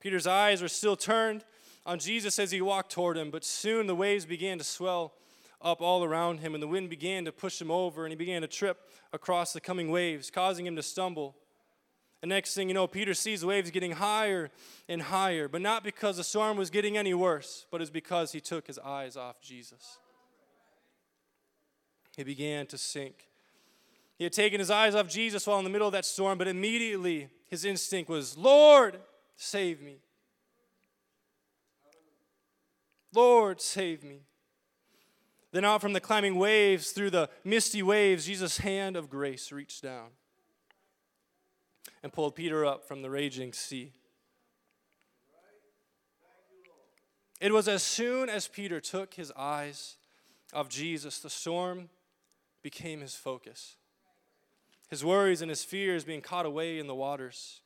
Peter's 0.00 0.26
eyes 0.26 0.60
were 0.60 0.68
still 0.68 0.96
turned 0.96 1.44
on 1.86 2.00
Jesus 2.00 2.38
as 2.38 2.50
he 2.50 2.60
walked 2.60 2.90
toward 2.90 3.16
him, 3.16 3.30
but 3.30 3.44
soon 3.44 3.86
the 3.86 3.94
waves 3.94 4.26
began 4.26 4.58
to 4.58 4.64
swell 4.64 5.14
up 5.60 5.80
all 5.80 6.02
around 6.02 6.40
him, 6.40 6.54
and 6.54 6.62
the 6.62 6.68
wind 6.68 6.90
began 6.90 7.24
to 7.24 7.30
push 7.30 7.60
him 7.60 7.70
over, 7.70 8.04
and 8.04 8.10
he 8.10 8.16
began 8.16 8.42
to 8.42 8.48
trip 8.48 8.88
across 9.12 9.52
the 9.52 9.60
coming 9.60 9.92
waves, 9.92 10.28
causing 10.28 10.66
him 10.66 10.74
to 10.74 10.82
stumble. 10.82 11.36
The 12.22 12.28
next 12.28 12.54
thing 12.54 12.68
you 12.68 12.74
know, 12.74 12.86
Peter 12.86 13.14
sees 13.14 13.40
the 13.40 13.48
waves 13.48 13.72
getting 13.72 13.90
higher 13.90 14.52
and 14.88 15.02
higher, 15.02 15.48
but 15.48 15.60
not 15.60 15.82
because 15.82 16.18
the 16.18 16.24
storm 16.24 16.56
was 16.56 16.70
getting 16.70 16.96
any 16.96 17.12
worse, 17.12 17.66
but 17.68 17.80
it's 17.80 17.90
because 17.90 18.30
he 18.30 18.40
took 18.40 18.68
his 18.68 18.78
eyes 18.78 19.16
off 19.16 19.40
Jesus. 19.40 19.98
He 22.16 22.22
began 22.22 22.66
to 22.66 22.78
sink. 22.78 23.26
He 24.18 24.22
had 24.22 24.32
taken 24.32 24.60
his 24.60 24.70
eyes 24.70 24.94
off 24.94 25.08
Jesus 25.08 25.44
while 25.48 25.58
in 25.58 25.64
the 25.64 25.70
middle 25.70 25.88
of 25.88 25.92
that 25.94 26.04
storm, 26.04 26.38
but 26.38 26.46
immediately 26.46 27.28
his 27.50 27.64
instinct 27.64 28.08
was, 28.08 28.38
Lord, 28.38 29.00
save 29.36 29.82
me. 29.82 29.96
Lord, 33.12 33.60
save 33.60 34.04
me. 34.04 34.20
Then 35.50 35.64
out 35.64 35.80
from 35.80 35.92
the 35.92 36.00
climbing 36.00 36.36
waves, 36.36 36.92
through 36.92 37.10
the 37.10 37.28
misty 37.42 37.82
waves, 37.82 38.26
Jesus' 38.26 38.58
hand 38.58 38.96
of 38.96 39.10
grace 39.10 39.50
reached 39.50 39.82
down 39.82 40.10
and 42.02 42.12
pulled 42.12 42.34
Peter 42.34 42.64
up 42.64 42.86
from 42.86 43.02
the 43.02 43.10
raging 43.10 43.52
sea. 43.52 43.92
It 47.40 47.52
was 47.52 47.66
as 47.66 47.82
soon 47.82 48.28
as 48.28 48.46
Peter 48.46 48.80
took 48.80 49.14
his 49.14 49.32
eyes 49.36 49.96
of 50.52 50.68
Jesus, 50.68 51.18
the 51.18 51.30
storm 51.30 51.88
became 52.62 53.00
his 53.00 53.14
focus. 53.14 53.76
His 54.88 55.04
worries 55.04 55.40
and 55.40 55.50
his 55.50 55.64
fears 55.64 56.04
being 56.04 56.20
caught 56.20 56.46
away 56.46 56.78
in 56.78 56.86
the 56.86 56.94
waters 56.94 57.62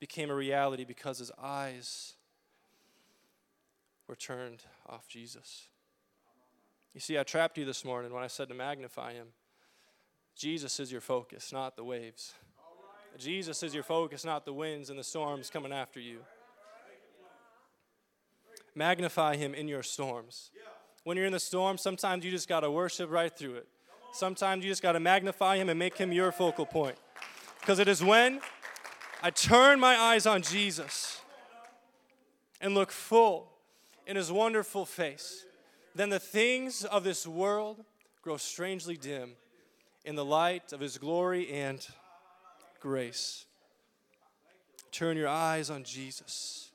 became 0.00 0.30
a 0.30 0.34
reality 0.34 0.84
because 0.84 1.18
his 1.18 1.30
eyes 1.40 2.14
were 4.08 4.16
turned 4.16 4.64
off 4.88 5.06
Jesus. 5.06 5.68
You 6.94 7.00
see, 7.00 7.18
I 7.18 7.22
trapped 7.22 7.58
you 7.58 7.64
this 7.64 7.84
morning 7.84 8.12
when 8.12 8.24
I 8.24 8.26
said 8.26 8.48
to 8.48 8.54
magnify 8.54 9.12
him. 9.12 9.28
Jesus 10.34 10.80
is 10.80 10.90
your 10.90 11.02
focus, 11.02 11.52
not 11.52 11.76
the 11.76 11.84
waves. 11.84 12.32
Jesus 13.18 13.62
is 13.62 13.74
your 13.74 13.82
focus, 13.82 14.24
not 14.24 14.44
the 14.44 14.52
winds 14.52 14.90
and 14.90 14.98
the 14.98 15.04
storms 15.04 15.50
coming 15.50 15.72
after 15.72 16.00
you. 16.00 16.20
Magnify 18.74 19.36
him 19.36 19.54
in 19.54 19.68
your 19.68 19.82
storms. 19.82 20.50
When 21.04 21.16
you're 21.16 21.26
in 21.26 21.32
the 21.32 21.40
storm, 21.40 21.76
sometimes 21.78 22.24
you 22.24 22.30
just 22.30 22.48
got 22.48 22.60
to 22.60 22.70
worship 22.70 23.10
right 23.10 23.36
through 23.36 23.56
it. 23.56 23.68
Sometimes 24.12 24.64
you 24.64 24.70
just 24.70 24.82
got 24.82 24.92
to 24.92 25.00
magnify 25.00 25.56
him 25.56 25.68
and 25.68 25.78
make 25.78 25.96
him 25.96 26.12
your 26.12 26.32
focal 26.32 26.66
point. 26.66 26.96
Because 27.60 27.78
it 27.78 27.88
is 27.88 28.02
when 28.02 28.40
I 29.22 29.30
turn 29.30 29.78
my 29.80 29.96
eyes 29.96 30.26
on 30.26 30.42
Jesus 30.42 31.20
and 32.60 32.74
look 32.74 32.90
full 32.90 33.52
in 34.06 34.16
his 34.16 34.32
wonderful 34.32 34.86
face, 34.86 35.44
then 35.94 36.10
the 36.10 36.18
things 36.18 36.84
of 36.84 37.04
this 37.04 37.26
world 37.26 37.84
grow 38.22 38.36
strangely 38.36 38.96
dim 38.96 39.32
in 40.04 40.14
the 40.14 40.24
light 40.24 40.72
of 40.72 40.80
his 40.80 40.98
glory 40.98 41.50
and 41.50 41.86
grace. 42.80 43.46
Turn 44.90 45.16
your 45.16 45.28
eyes 45.28 45.70
on 45.70 45.84
Jesus. 45.84 46.70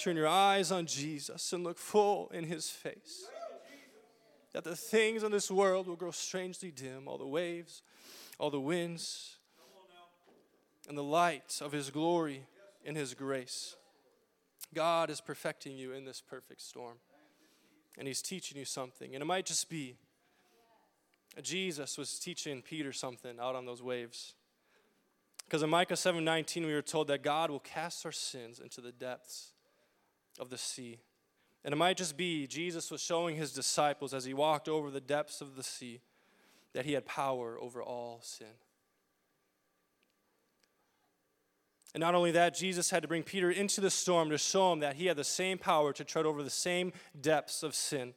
Turn 0.00 0.16
your 0.16 0.28
eyes 0.28 0.72
on 0.72 0.86
Jesus 0.86 1.52
and 1.52 1.62
look 1.62 1.78
full 1.78 2.30
in 2.34 2.44
his 2.44 2.68
face. 2.68 3.26
That 4.52 4.64
the 4.64 4.76
things 4.76 5.22
in 5.22 5.30
this 5.30 5.50
world 5.50 5.86
will 5.86 5.96
grow 5.96 6.10
strangely 6.10 6.70
dim, 6.70 7.06
all 7.06 7.18
the 7.18 7.26
waves, 7.26 7.82
all 8.38 8.50
the 8.50 8.60
winds, 8.60 9.36
and 10.88 10.98
the 10.98 11.02
light 11.02 11.60
of 11.62 11.72
his 11.72 11.90
glory 11.90 12.46
in 12.84 12.94
his 12.94 13.14
grace. 13.14 13.76
God 14.74 15.10
is 15.10 15.20
perfecting 15.20 15.76
you 15.76 15.92
in 15.92 16.04
this 16.04 16.20
perfect 16.20 16.60
storm. 16.60 16.96
And 17.96 18.08
he's 18.08 18.22
teaching 18.22 18.58
you 18.58 18.64
something. 18.64 19.14
And 19.14 19.22
it 19.22 19.26
might 19.26 19.46
just 19.46 19.70
be 19.70 19.96
Jesus 21.42 21.98
was 21.98 22.18
teaching 22.18 22.62
Peter 22.62 22.92
something 22.92 23.40
out 23.40 23.54
on 23.54 23.66
those 23.66 23.82
waves. 23.82 24.34
Because 25.44 25.62
in 25.62 25.70
Micah 25.70 25.94
7:19 25.94 26.66
we 26.66 26.74
were 26.74 26.82
told 26.82 27.08
that 27.08 27.22
God 27.22 27.50
will 27.50 27.60
cast 27.60 28.04
our 28.04 28.12
sins 28.12 28.60
into 28.60 28.80
the 28.80 28.92
depths 28.92 29.52
of 30.38 30.50
the 30.50 30.58
sea. 30.58 31.00
And 31.64 31.72
it 31.72 31.76
might 31.76 31.96
just 31.96 32.16
be 32.16 32.46
Jesus 32.46 32.90
was 32.90 33.00
showing 33.00 33.36
his 33.36 33.52
disciples 33.52 34.12
as 34.12 34.24
he 34.24 34.34
walked 34.34 34.68
over 34.68 34.90
the 34.90 35.00
depths 35.00 35.40
of 35.40 35.56
the 35.56 35.62
sea 35.62 36.00
that 36.72 36.84
he 36.84 36.92
had 36.92 37.06
power 37.06 37.58
over 37.60 37.82
all 37.82 38.20
sin. 38.22 38.58
And 41.94 42.00
not 42.00 42.16
only 42.16 42.32
that, 42.32 42.56
Jesus 42.56 42.90
had 42.90 43.02
to 43.02 43.08
bring 43.08 43.22
Peter 43.22 43.50
into 43.50 43.80
the 43.80 43.90
storm 43.90 44.28
to 44.30 44.38
show 44.38 44.72
him 44.72 44.80
that 44.80 44.96
he 44.96 45.06
had 45.06 45.16
the 45.16 45.22
same 45.22 45.58
power 45.58 45.92
to 45.92 46.04
tread 46.04 46.26
over 46.26 46.42
the 46.42 46.50
same 46.50 46.92
depths 47.18 47.62
of 47.62 47.74
sin 47.74 48.14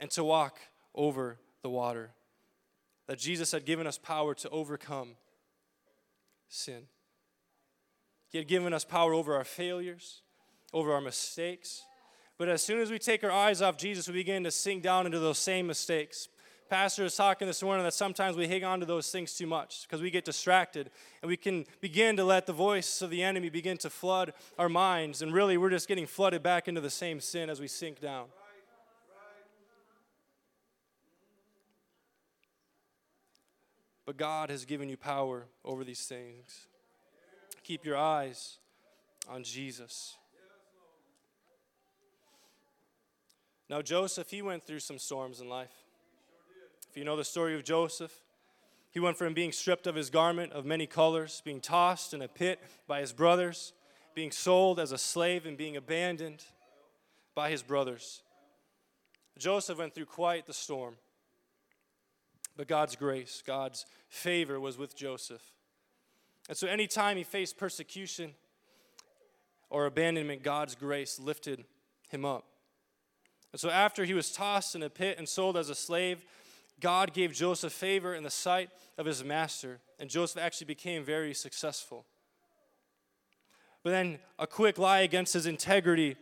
and 0.00 0.10
to 0.10 0.24
walk 0.24 0.58
over 0.92 1.38
the 1.62 1.70
water. 1.70 2.10
That 3.06 3.18
Jesus 3.18 3.52
had 3.52 3.64
given 3.64 3.86
us 3.86 3.96
power 3.96 4.34
to 4.34 4.50
overcome 4.50 5.14
sin. 6.50 6.82
He 8.28 8.38
had 8.38 8.46
given 8.46 8.72
us 8.72 8.84
power 8.84 9.14
over 9.14 9.34
our 9.34 9.44
failures, 9.44 10.22
over 10.72 10.92
our 10.92 11.00
mistakes. 11.00 11.82
But 12.38 12.48
as 12.48 12.62
soon 12.62 12.80
as 12.80 12.90
we 12.90 12.98
take 12.98 13.24
our 13.24 13.30
eyes 13.30 13.62
off 13.62 13.76
Jesus, 13.76 14.06
we 14.06 14.14
begin 14.14 14.44
to 14.44 14.50
sink 14.50 14.82
down 14.82 15.06
into 15.06 15.18
those 15.18 15.38
same 15.38 15.66
mistakes. 15.66 16.28
Pastor 16.68 17.02
was 17.02 17.16
talking 17.16 17.48
this 17.48 17.62
morning 17.62 17.82
that 17.82 17.94
sometimes 17.94 18.36
we 18.36 18.46
hang 18.46 18.62
on 18.62 18.78
to 18.78 18.86
those 18.86 19.10
things 19.10 19.34
too 19.34 19.46
much 19.46 19.82
because 19.82 20.00
we 20.00 20.08
get 20.08 20.24
distracted 20.24 20.90
and 21.20 21.28
we 21.28 21.36
can 21.36 21.66
begin 21.80 22.16
to 22.16 22.24
let 22.24 22.46
the 22.46 22.52
voice 22.52 23.02
of 23.02 23.10
the 23.10 23.24
enemy 23.24 23.48
begin 23.48 23.76
to 23.78 23.90
flood 23.90 24.32
our 24.56 24.68
minds. 24.68 25.20
And 25.20 25.32
really, 25.34 25.56
we're 25.56 25.70
just 25.70 25.88
getting 25.88 26.06
flooded 26.06 26.44
back 26.44 26.68
into 26.68 26.80
the 26.80 26.90
same 26.90 27.20
sin 27.20 27.50
as 27.50 27.60
we 27.60 27.66
sink 27.66 28.00
down. 28.00 28.26
But 34.10 34.16
God 34.16 34.50
has 34.50 34.64
given 34.64 34.88
you 34.88 34.96
power 34.96 35.46
over 35.64 35.84
these 35.84 36.04
things. 36.04 36.66
Keep 37.62 37.84
your 37.84 37.96
eyes 37.96 38.58
on 39.28 39.44
Jesus. 39.44 40.16
Now, 43.68 43.82
Joseph, 43.82 44.28
he 44.28 44.42
went 44.42 44.64
through 44.64 44.80
some 44.80 44.98
storms 44.98 45.40
in 45.40 45.48
life. 45.48 45.84
If 46.90 46.96
you 46.96 47.04
know 47.04 47.14
the 47.14 47.22
story 47.22 47.54
of 47.54 47.62
Joseph, 47.62 48.12
he 48.90 48.98
went 48.98 49.16
from 49.16 49.32
being 49.32 49.52
stripped 49.52 49.86
of 49.86 49.94
his 49.94 50.10
garment 50.10 50.54
of 50.54 50.64
many 50.64 50.88
colors, 50.88 51.40
being 51.44 51.60
tossed 51.60 52.12
in 52.12 52.20
a 52.20 52.26
pit 52.26 52.58
by 52.88 52.98
his 52.98 53.12
brothers, 53.12 53.74
being 54.16 54.32
sold 54.32 54.80
as 54.80 54.90
a 54.90 54.98
slave, 54.98 55.46
and 55.46 55.56
being 55.56 55.76
abandoned 55.76 56.42
by 57.36 57.48
his 57.48 57.62
brothers. 57.62 58.24
Joseph 59.38 59.78
went 59.78 59.94
through 59.94 60.06
quite 60.06 60.48
the 60.48 60.52
storm. 60.52 60.96
But 62.60 62.68
God's 62.68 62.94
grace, 62.94 63.42
God's 63.46 63.86
favor 64.10 64.60
was 64.60 64.76
with 64.76 64.94
Joseph. 64.94 65.40
And 66.46 66.58
so, 66.58 66.66
anytime 66.66 67.16
he 67.16 67.22
faced 67.22 67.56
persecution 67.56 68.34
or 69.70 69.86
abandonment, 69.86 70.42
God's 70.42 70.74
grace 70.74 71.18
lifted 71.18 71.64
him 72.10 72.26
up. 72.26 72.44
And 73.52 73.58
so, 73.58 73.70
after 73.70 74.04
he 74.04 74.12
was 74.12 74.30
tossed 74.30 74.74
in 74.74 74.82
a 74.82 74.90
pit 74.90 75.16
and 75.16 75.26
sold 75.26 75.56
as 75.56 75.70
a 75.70 75.74
slave, 75.74 76.22
God 76.80 77.14
gave 77.14 77.32
Joseph 77.32 77.72
favor 77.72 78.14
in 78.14 78.24
the 78.24 78.30
sight 78.30 78.68
of 78.98 79.06
his 79.06 79.24
master, 79.24 79.80
and 79.98 80.10
Joseph 80.10 80.42
actually 80.42 80.66
became 80.66 81.02
very 81.02 81.32
successful. 81.32 82.04
But 83.82 83.92
then 83.92 84.18
a 84.38 84.46
quick 84.46 84.76
lie 84.76 85.00
against 85.00 85.32
his 85.32 85.46
integrity 85.46 86.16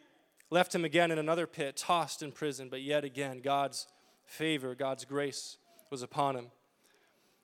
left 0.51 0.73
him 0.73 0.85
again 0.85 1.11
in 1.11 1.19
another 1.19 1.49
pit, 1.49 1.77
tossed 1.77 2.23
in 2.23 2.31
prison. 2.31 2.69
But 2.69 2.83
yet 2.83 3.03
again, 3.03 3.41
God's 3.43 3.89
favor, 4.25 4.77
God's 4.77 5.05
grace 5.05 5.57
was 5.91 6.03
upon 6.03 6.37
him. 6.37 6.47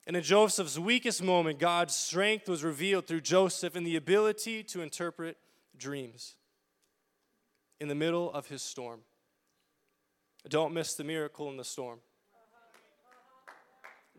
And 0.06 0.16
in 0.16 0.22
Joseph's 0.22 0.78
weakest 0.78 1.22
moment, 1.22 1.58
God's 1.58 1.96
strength 1.96 2.48
was 2.48 2.62
revealed 2.62 3.06
through 3.06 3.22
Joseph 3.22 3.74
in 3.74 3.84
the 3.84 3.96
ability 3.96 4.62
to 4.64 4.82
interpret 4.82 5.38
dreams 5.76 6.36
in 7.80 7.88
the 7.88 7.94
middle 7.94 8.30
of 8.32 8.48
his 8.48 8.62
storm. 8.62 9.00
Don't 10.48 10.74
miss 10.74 10.94
the 10.94 11.04
miracle 11.04 11.48
in 11.50 11.56
the 11.56 11.64
storm. 11.64 12.00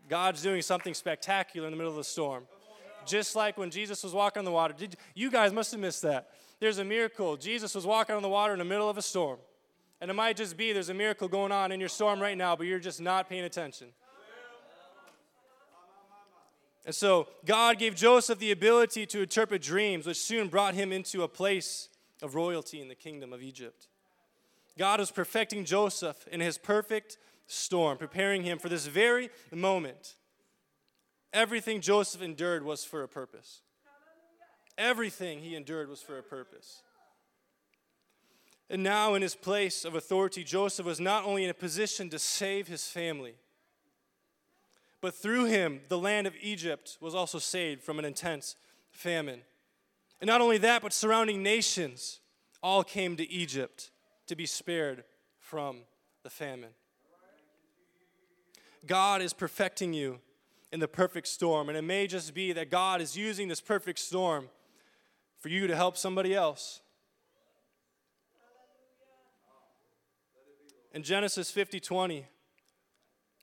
God's 0.08 0.42
doing 0.42 0.62
something 0.62 0.94
spectacular 0.94 1.66
in 1.66 1.72
the 1.72 1.76
middle 1.76 1.92
of 1.92 1.96
the 1.96 2.04
storm. 2.04 2.46
Just 3.06 3.36
like 3.36 3.56
when 3.56 3.70
Jesus 3.70 4.02
was 4.02 4.12
walking 4.12 4.40
on 4.40 4.44
the 4.44 4.50
water. 4.50 4.74
Did, 4.76 4.96
you 5.14 5.30
guys 5.30 5.52
must 5.52 5.70
have 5.70 5.80
missed 5.80 6.02
that. 6.02 6.30
There's 6.58 6.78
a 6.78 6.84
miracle. 6.84 7.36
Jesus 7.36 7.74
was 7.74 7.86
walking 7.86 8.16
on 8.16 8.22
the 8.22 8.28
water 8.28 8.52
in 8.52 8.58
the 8.58 8.64
middle 8.64 8.90
of 8.90 8.98
a 8.98 9.02
storm. 9.02 9.38
And 10.00 10.10
it 10.10 10.14
might 10.14 10.36
just 10.36 10.56
be 10.56 10.72
there's 10.72 10.88
a 10.88 10.94
miracle 10.94 11.28
going 11.28 11.52
on 11.52 11.70
in 11.70 11.80
your 11.80 11.88
storm 11.88 12.20
right 12.20 12.36
now, 12.36 12.56
but 12.56 12.66
you're 12.66 12.80
just 12.80 13.00
not 13.00 13.28
paying 13.28 13.44
attention. 13.44 13.88
And 16.86 16.94
so 16.94 17.26
God 17.44 17.80
gave 17.80 17.96
Joseph 17.96 18.38
the 18.38 18.52
ability 18.52 19.06
to 19.06 19.20
interpret 19.20 19.60
dreams, 19.60 20.06
which 20.06 20.18
soon 20.18 20.46
brought 20.46 20.74
him 20.74 20.92
into 20.92 21.24
a 21.24 21.28
place 21.28 21.88
of 22.22 22.36
royalty 22.36 22.80
in 22.80 22.86
the 22.86 22.94
kingdom 22.94 23.32
of 23.32 23.42
Egypt. 23.42 23.88
God 24.78 25.00
was 25.00 25.10
perfecting 25.10 25.64
Joseph 25.64 26.28
in 26.28 26.40
his 26.40 26.58
perfect 26.58 27.18
storm, 27.48 27.98
preparing 27.98 28.44
him 28.44 28.58
for 28.58 28.68
this 28.68 28.86
very 28.86 29.30
moment. 29.52 30.14
Everything 31.32 31.80
Joseph 31.80 32.22
endured 32.22 32.64
was 32.64 32.84
for 32.84 33.02
a 33.02 33.08
purpose. 33.08 33.62
Everything 34.78 35.40
he 35.40 35.56
endured 35.56 35.88
was 35.88 36.00
for 36.00 36.18
a 36.18 36.22
purpose. 36.22 36.82
And 38.70 38.82
now, 38.82 39.14
in 39.14 39.22
his 39.22 39.34
place 39.34 39.84
of 39.84 39.94
authority, 39.94 40.44
Joseph 40.44 40.86
was 40.86 41.00
not 41.00 41.24
only 41.24 41.44
in 41.44 41.50
a 41.50 41.54
position 41.54 42.10
to 42.10 42.18
save 42.18 42.68
his 42.68 42.86
family, 42.86 43.34
but 45.06 45.14
through 45.14 45.44
him, 45.44 45.82
the 45.88 45.96
land 45.96 46.26
of 46.26 46.34
Egypt 46.42 46.98
was 47.00 47.14
also 47.14 47.38
saved 47.38 47.80
from 47.80 48.00
an 48.00 48.04
intense 48.04 48.56
famine. 48.90 49.42
And 50.20 50.26
not 50.26 50.40
only 50.40 50.58
that, 50.58 50.82
but 50.82 50.92
surrounding 50.92 51.44
nations 51.44 52.18
all 52.60 52.82
came 52.82 53.14
to 53.14 53.30
Egypt 53.30 53.92
to 54.26 54.34
be 54.34 54.46
spared 54.46 55.04
from 55.38 55.82
the 56.24 56.28
famine. 56.28 56.70
God 58.84 59.22
is 59.22 59.32
perfecting 59.32 59.94
you 59.94 60.18
in 60.72 60.80
the 60.80 60.88
perfect 60.88 61.28
storm. 61.28 61.68
And 61.68 61.78
it 61.78 61.82
may 61.82 62.08
just 62.08 62.34
be 62.34 62.52
that 62.54 62.68
God 62.68 63.00
is 63.00 63.16
using 63.16 63.46
this 63.46 63.60
perfect 63.60 64.00
storm 64.00 64.48
for 65.38 65.50
you 65.50 65.68
to 65.68 65.76
help 65.76 65.96
somebody 65.96 66.34
else. 66.34 66.80
In 70.92 71.04
Genesis 71.04 71.48
50 71.52 71.78
20, 71.78 72.26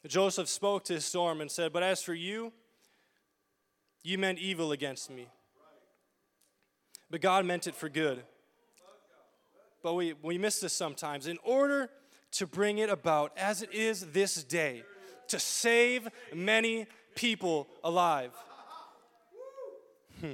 Joseph 0.07 0.49
spoke 0.49 0.83
to 0.85 0.93
his 0.93 1.05
storm 1.05 1.39
and 1.41 1.49
said, 1.49 1.71
But 1.71 1.83
as 1.83 2.01
for 2.01 2.13
you, 2.13 2.51
you 4.03 4.17
meant 4.17 4.39
evil 4.39 4.71
against 4.71 5.09
me. 5.09 5.27
But 7.09 7.21
God 7.21 7.45
meant 7.45 7.67
it 7.67 7.75
for 7.75 7.89
good. 7.89 8.23
But 9.81 9.93
we, 9.93 10.13
we 10.21 10.37
miss 10.37 10.59
this 10.59 10.73
sometimes. 10.73 11.27
In 11.27 11.37
order 11.43 11.89
to 12.31 12.47
bring 12.47 12.79
it 12.79 12.89
about 12.89 13.31
as 13.37 13.61
it 13.61 13.73
is 13.73 14.07
this 14.07 14.43
day, 14.43 14.83
to 15.27 15.39
save 15.39 16.07
many 16.33 16.87
people 17.15 17.67
alive. 17.83 18.31
Hmm. 20.19 20.33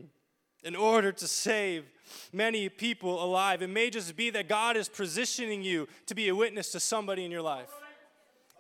In 0.63 0.75
order 0.75 1.12
to 1.12 1.27
save 1.27 1.86
many 2.34 2.69
people 2.69 3.23
alive, 3.23 3.62
it 3.62 3.69
may 3.69 3.89
just 3.89 4.15
be 4.15 4.29
that 4.32 4.49
God 4.49 4.75
is 4.75 4.89
positioning 4.89 5.63
you 5.63 5.88
to 6.08 6.15
be 6.15 6.27
a 6.27 6.36
witness 6.36 6.71
to 6.73 6.79
somebody 6.79 7.23
in 7.23 7.32
your 7.32 7.41
life. 7.41 7.69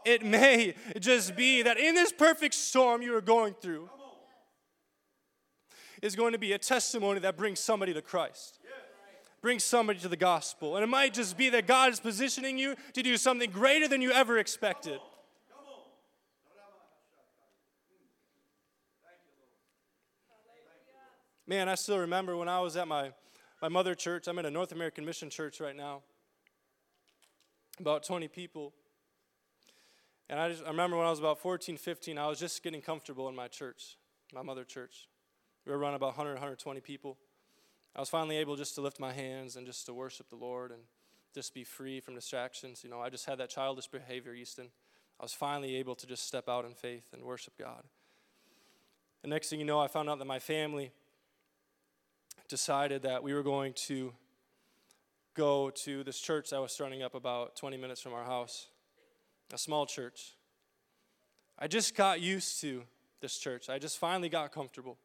It 0.05 0.23
may 0.23 0.75
just 0.99 1.35
be 1.35 1.61
that 1.61 1.77
in 1.77 1.95
this 1.95 2.11
perfect 2.11 2.55
storm 2.55 3.01
you 3.01 3.15
are 3.15 3.21
going 3.21 3.53
through 3.53 3.89
is 6.01 6.15
going 6.15 6.31
to 6.31 6.39
be 6.39 6.53
a 6.53 6.57
testimony 6.57 7.19
that 7.19 7.37
brings 7.37 7.59
somebody 7.59 7.93
to 7.93 8.01
Christ. 8.01 8.59
Brings 9.41 9.63
somebody 9.63 9.99
to 9.99 10.07
the 10.07 10.17
gospel. 10.17 10.75
And 10.75 10.83
it 10.83 10.87
might 10.87 11.13
just 11.13 11.37
be 11.37 11.49
that 11.49 11.65
God 11.65 11.91
is 11.91 11.99
positioning 11.99 12.57
you 12.57 12.75
to 12.93 13.01
do 13.01 13.15
something 13.17 13.51
greater 13.51 13.87
than 13.87 14.01
you 14.01 14.11
ever 14.11 14.37
expected. 14.37 14.99
Man, 21.47 21.67
I 21.67 21.75
still 21.75 21.97
remember 21.97 22.37
when 22.37 22.47
I 22.47 22.59
was 22.59 22.77
at 22.77 22.87
my, 22.87 23.11
my 23.59 23.69
mother 23.69 23.95
church. 23.95 24.27
I'm 24.27 24.37
in 24.37 24.45
a 24.45 24.51
North 24.51 24.71
American 24.71 25.03
Mission 25.03 25.31
Church 25.31 25.59
right 25.59 25.75
now, 25.75 26.03
about 27.79 28.03
20 28.03 28.27
people. 28.27 28.71
And 30.29 30.39
I, 30.39 30.49
just, 30.49 30.63
I 30.63 30.67
remember 30.67 30.95
when 30.95 31.07
I 31.07 31.09
was 31.09 31.19
about 31.19 31.39
14, 31.39 31.77
15, 31.77 32.17
I 32.17 32.27
was 32.27 32.39
just 32.39 32.61
getting 32.61 32.81
comfortable 32.81 33.27
in 33.29 33.35
my 33.35 33.47
church, 33.47 33.97
my 34.33 34.43
mother 34.43 34.63
church. 34.63 35.07
We 35.65 35.71
were 35.71 35.77
around 35.79 35.95
about 35.95 36.17
100, 36.17 36.33
120 36.33 36.81
people. 36.81 37.17
I 37.95 37.99
was 37.99 38.09
finally 38.09 38.37
able 38.37 38.55
just 38.55 38.75
to 38.75 38.81
lift 38.81 38.99
my 38.99 39.11
hands 39.11 39.55
and 39.55 39.65
just 39.65 39.87
to 39.87 39.93
worship 39.93 40.29
the 40.29 40.35
Lord 40.35 40.71
and 40.71 40.81
just 41.33 41.53
be 41.53 41.63
free 41.63 41.99
from 41.99 42.13
distractions. 42.13 42.83
You 42.83 42.89
know, 42.89 43.01
I 43.01 43.09
just 43.09 43.25
had 43.25 43.39
that 43.39 43.49
childish 43.49 43.87
behavior, 43.87 44.33
Easton. 44.33 44.67
I 45.19 45.23
was 45.23 45.33
finally 45.33 45.75
able 45.75 45.95
to 45.95 46.07
just 46.07 46.27
step 46.27 46.47
out 46.47 46.63
in 46.63 46.73
faith 46.73 47.09
and 47.11 47.23
worship 47.23 47.53
God. 47.57 47.83
The 49.23 49.27
next 49.27 49.49
thing 49.49 49.59
you 49.59 49.65
know, 49.65 49.79
I 49.79 49.87
found 49.87 50.09
out 50.09 50.19
that 50.19 50.25
my 50.25 50.39
family 50.39 50.91
decided 52.47 53.01
that 53.01 53.21
we 53.21 53.33
were 53.33 53.43
going 53.43 53.73
to 53.73 54.13
go 55.35 55.69
to 55.71 56.03
this 56.03 56.19
church 56.19 56.51
that 56.51 56.61
was 56.61 56.71
starting 56.71 57.03
up 57.03 57.15
about 57.15 57.55
20 57.55 57.77
minutes 57.77 58.01
from 58.01 58.13
our 58.13 58.23
house, 58.23 58.67
a 59.53 59.57
small 59.57 59.85
church. 59.85 60.33
I 61.57 61.67
just 61.67 61.95
got 61.95 62.21
used 62.21 62.61
to 62.61 62.83
this 63.21 63.37
church. 63.37 63.69
I 63.69 63.79
just 63.79 63.97
finally 63.97 64.29
got 64.29 64.51
comfortable. 64.51 64.97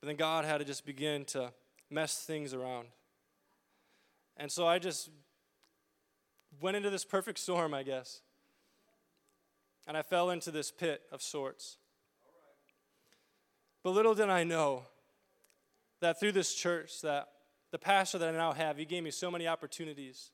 But 0.00 0.06
then 0.06 0.16
God 0.16 0.44
had 0.44 0.58
to 0.58 0.64
just 0.64 0.86
begin 0.86 1.24
to 1.26 1.52
mess 1.90 2.24
things 2.24 2.54
around. 2.54 2.88
And 4.36 4.50
so 4.50 4.66
I 4.66 4.78
just 4.78 5.10
went 6.60 6.76
into 6.76 6.90
this 6.90 7.04
perfect 7.04 7.38
storm, 7.38 7.74
I 7.74 7.82
guess. 7.82 8.20
And 9.86 9.96
I 9.96 10.02
fell 10.02 10.30
into 10.30 10.50
this 10.50 10.70
pit 10.70 11.02
of 11.12 11.22
sorts. 11.22 11.76
But 13.82 13.90
little 13.90 14.14
did 14.14 14.30
I 14.30 14.44
know 14.44 14.84
that 16.00 16.18
through 16.18 16.32
this 16.32 16.54
church, 16.54 17.02
that 17.02 17.28
the 17.70 17.78
pastor 17.78 18.18
that 18.18 18.28
I 18.28 18.36
now 18.36 18.52
have, 18.52 18.78
he 18.78 18.84
gave 18.84 19.02
me 19.02 19.10
so 19.10 19.30
many 19.30 19.46
opportunities 19.46 20.30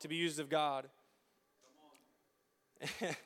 to 0.00 0.08
be 0.08 0.16
used 0.16 0.38
of 0.38 0.48
God. 0.48 0.88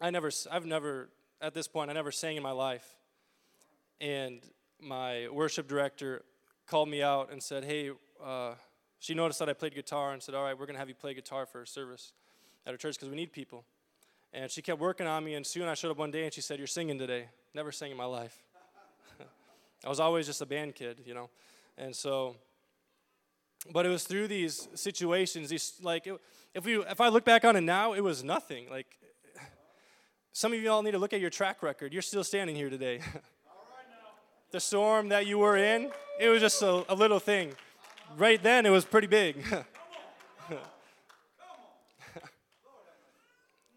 I 0.00 0.10
never, 0.10 0.30
I've 0.50 0.66
never, 0.66 1.08
at 1.40 1.54
this 1.54 1.68
point, 1.68 1.90
I 1.90 1.94
never 1.94 2.12
sang 2.12 2.36
in 2.36 2.42
my 2.42 2.50
life. 2.50 2.86
And 4.00 4.40
my 4.80 5.28
worship 5.32 5.68
director 5.68 6.22
called 6.66 6.88
me 6.88 7.02
out 7.02 7.32
and 7.32 7.42
said, 7.42 7.64
Hey, 7.64 7.90
uh, 8.22 8.54
she 8.98 9.14
noticed 9.14 9.38
that 9.38 9.48
I 9.48 9.52
played 9.52 9.74
guitar 9.74 10.12
and 10.12 10.22
said, 10.22 10.34
All 10.34 10.42
right, 10.42 10.58
we're 10.58 10.66
going 10.66 10.74
to 10.74 10.80
have 10.80 10.88
you 10.88 10.94
play 10.94 11.14
guitar 11.14 11.46
for 11.46 11.62
a 11.62 11.66
service 11.66 12.12
at 12.66 12.72
our 12.72 12.76
church 12.76 12.96
because 12.96 13.08
we 13.08 13.16
need 13.16 13.32
people. 13.32 13.64
And 14.32 14.50
she 14.50 14.60
kept 14.60 14.80
working 14.80 15.06
on 15.06 15.24
me, 15.24 15.34
and 15.34 15.46
soon 15.46 15.68
I 15.68 15.74
showed 15.74 15.90
up 15.90 15.98
one 15.98 16.10
day 16.10 16.24
and 16.24 16.32
she 16.32 16.40
said, 16.40 16.58
You're 16.58 16.66
singing 16.66 16.98
today. 16.98 17.26
Never 17.54 17.72
sang 17.72 17.90
in 17.90 17.96
my 17.96 18.04
life. 18.04 18.42
I 19.84 19.88
was 19.88 20.00
always 20.00 20.26
just 20.26 20.42
a 20.42 20.46
band 20.46 20.74
kid, 20.74 20.98
you 21.06 21.14
know. 21.14 21.30
And 21.78 21.94
so, 21.94 22.36
but 23.72 23.86
it 23.86 23.88
was 23.88 24.04
through 24.04 24.28
these 24.28 24.68
situations, 24.74 25.48
these 25.48 25.74
like, 25.82 26.08
if 26.54 26.64
we, 26.64 26.76
if 26.78 27.00
I 27.00 27.08
look 27.08 27.24
back 27.24 27.44
on 27.44 27.56
it 27.56 27.62
now, 27.62 27.92
it 27.92 28.00
was 28.00 28.22
nothing. 28.24 28.68
Like, 28.70 28.86
Some 30.32 30.52
of 30.52 30.60
you 30.60 30.70
all 30.70 30.82
need 30.82 30.92
to 30.92 30.98
look 30.98 31.12
at 31.12 31.20
your 31.20 31.30
track 31.30 31.62
record. 31.62 31.92
You're 31.92 32.02
still 32.02 32.24
standing 32.24 32.56
here 32.56 32.70
today. 32.70 33.00
the 34.50 34.60
storm 34.60 35.08
that 35.08 35.26
you 35.26 35.38
were 35.38 35.56
in, 35.56 35.90
it 36.20 36.28
was 36.28 36.40
just 36.40 36.62
a, 36.62 36.84
a 36.92 36.94
little 36.94 37.20
thing. 37.20 37.52
Right 38.16 38.42
then, 38.42 38.66
it 38.66 38.70
was 38.70 38.84
pretty 38.84 39.06
big. 39.06 39.42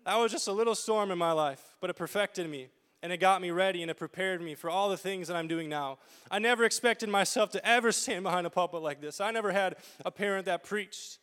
that 0.05 0.15
was 0.15 0.31
just 0.31 0.47
a 0.47 0.53
little 0.53 0.75
storm 0.75 1.11
in 1.11 1.17
my 1.17 1.31
life, 1.31 1.61
but 1.81 1.89
it 1.89 1.95
perfected 1.95 2.49
me 2.49 2.67
and 3.01 3.13
it 3.13 3.17
got 3.17 3.41
me 3.41 3.51
ready 3.51 3.81
and 3.81 3.89
it 3.89 3.95
prepared 3.95 4.41
me 4.41 4.55
for 4.55 4.69
all 4.69 4.89
the 4.89 4.97
things 4.97 5.27
that 5.27 5.37
I'm 5.37 5.47
doing 5.47 5.69
now. 5.69 5.99
I 6.29 6.39
never 6.39 6.63
expected 6.63 7.09
myself 7.09 7.49
to 7.51 7.65
ever 7.65 7.91
stand 7.91 8.23
behind 8.23 8.45
a 8.45 8.49
pulpit 8.49 8.81
like 8.81 9.01
this. 9.01 9.21
I 9.21 9.31
never 9.31 9.51
had 9.51 9.77
a 10.05 10.11
parent 10.11 10.45
that 10.45 10.63
preached. 10.63 11.17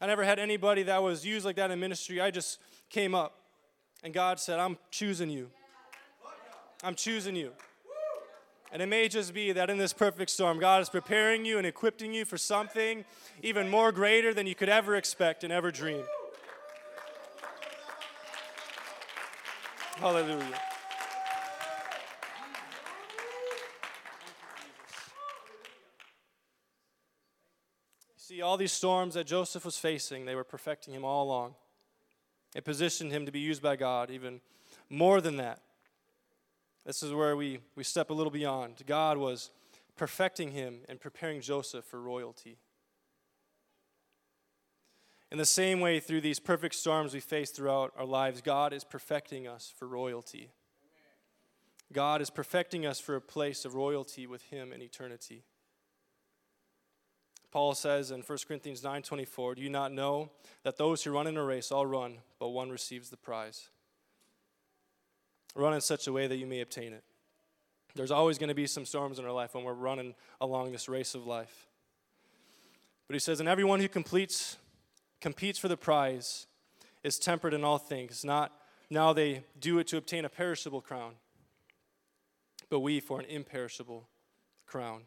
I 0.00 0.06
never 0.06 0.24
had 0.24 0.38
anybody 0.38 0.82
that 0.84 1.02
was 1.02 1.24
used 1.24 1.46
like 1.46 1.56
that 1.56 1.70
in 1.70 1.80
ministry. 1.80 2.20
I 2.20 2.30
just 2.30 2.58
came 2.90 3.14
up 3.14 3.38
and 4.02 4.12
God 4.12 4.38
said, 4.38 4.58
I'm 4.58 4.76
choosing 4.90 5.30
you. 5.30 5.50
I'm 6.82 6.94
choosing 6.94 7.36
you. 7.36 7.52
And 8.70 8.82
it 8.82 8.86
may 8.86 9.08
just 9.08 9.32
be 9.32 9.52
that 9.52 9.70
in 9.70 9.78
this 9.78 9.92
perfect 9.92 10.30
storm, 10.30 10.58
God 10.58 10.82
is 10.82 10.88
preparing 10.88 11.44
you 11.44 11.58
and 11.58 11.66
equipping 11.66 12.12
you 12.12 12.24
for 12.24 12.36
something 12.36 13.04
even 13.40 13.70
more 13.70 13.92
greater 13.92 14.34
than 14.34 14.46
you 14.48 14.54
could 14.56 14.68
ever 14.68 14.96
expect 14.96 15.44
and 15.44 15.52
ever 15.52 15.70
dream. 15.70 16.04
Hallelujah. 19.96 20.60
See, 28.26 28.40
all 28.40 28.56
these 28.56 28.72
storms 28.72 29.16
that 29.16 29.26
Joseph 29.26 29.66
was 29.66 29.76
facing, 29.76 30.24
they 30.24 30.34
were 30.34 30.44
perfecting 30.44 30.94
him 30.94 31.04
all 31.04 31.26
along. 31.26 31.56
It 32.54 32.64
positioned 32.64 33.12
him 33.12 33.26
to 33.26 33.32
be 33.32 33.38
used 33.38 33.60
by 33.60 33.76
God 33.76 34.10
even 34.10 34.40
more 34.88 35.20
than 35.20 35.36
that. 35.36 35.60
This 36.86 37.02
is 37.02 37.12
where 37.12 37.36
we, 37.36 37.60
we 37.76 37.84
step 37.84 38.08
a 38.08 38.14
little 38.14 38.30
beyond. 38.30 38.76
God 38.86 39.18
was 39.18 39.50
perfecting 39.94 40.52
him 40.52 40.78
and 40.88 40.98
preparing 40.98 41.42
Joseph 41.42 41.84
for 41.84 42.00
royalty. 42.00 42.56
In 45.30 45.36
the 45.36 45.44
same 45.44 45.80
way, 45.80 46.00
through 46.00 46.22
these 46.22 46.40
perfect 46.40 46.76
storms 46.76 47.12
we 47.12 47.20
face 47.20 47.50
throughout 47.50 47.92
our 47.94 48.06
lives, 48.06 48.40
God 48.40 48.72
is 48.72 48.84
perfecting 48.84 49.46
us 49.46 49.70
for 49.78 49.86
royalty. 49.86 50.48
God 51.92 52.22
is 52.22 52.30
perfecting 52.30 52.86
us 52.86 52.98
for 52.98 53.16
a 53.16 53.20
place 53.20 53.66
of 53.66 53.74
royalty 53.74 54.26
with 54.26 54.44
Him 54.44 54.72
in 54.72 54.80
eternity. 54.80 55.42
Paul 57.54 57.76
says 57.76 58.10
in 58.10 58.22
1 58.22 58.48
Corinthians 58.48 58.82
9:24, 58.82 59.54
"Do 59.54 59.62
you 59.62 59.70
not 59.70 59.92
know 59.92 60.32
that 60.64 60.76
those 60.76 61.04
who 61.04 61.12
run 61.12 61.28
in 61.28 61.36
a 61.36 61.44
race 61.44 61.70
all 61.70 61.86
run, 61.86 62.20
but 62.40 62.48
one 62.48 62.68
receives 62.68 63.10
the 63.10 63.16
prize?" 63.16 63.70
Run 65.54 65.72
in 65.72 65.80
such 65.80 66.08
a 66.08 66.12
way 66.12 66.26
that 66.26 66.36
you 66.36 66.48
may 66.48 66.60
obtain 66.60 66.92
it. 66.92 67.04
There's 67.94 68.10
always 68.10 68.38
going 68.38 68.48
to 68.48 68.56
be 68.56 68.66
some 68.66 68.84
storms 68.84 69.20
in 69.20 69.24
our 69.24 69.30
life 69.30 69.54
when 69.54 69.62
we're 69.62 69.72
running 69.72 70.16
along 70.40 70.72
this 70.72 70.88
race 70.88 71.14
of 71.14 71.28
life. 71.28 71.68
But 73.06 73.14
he 73.14 73.20
says, 73.20 73.38
and 73.38 73.48
everyone 73.48 73.78
who 73.78 73.88
completes, 73.88 74.58
competes 75.20 75.56
for 75.56 75.68
the 75.68 75.76
prize 75.76 76.48
is 77.04 77.20
tempered 77.20 77.54
in 77.54 77.62
all 77.62 77.78
things. 77.78 78.24
Not 78.24 78.50
now 78.90 79.12
they 79.12 79.44
do 79.56 79.78
it 79.78 79.86
to 79.88 79.96
obtain 79.96 80.24
a 80.24 80.28
perishable 80.28 80.80
crown, 80.80 81.20
but 82.68 82.80
we 82.80 82.98
for 82.98 83.20
an 83.20 83.26
imperishable 83.26 84.08
crown. 84.66 85.06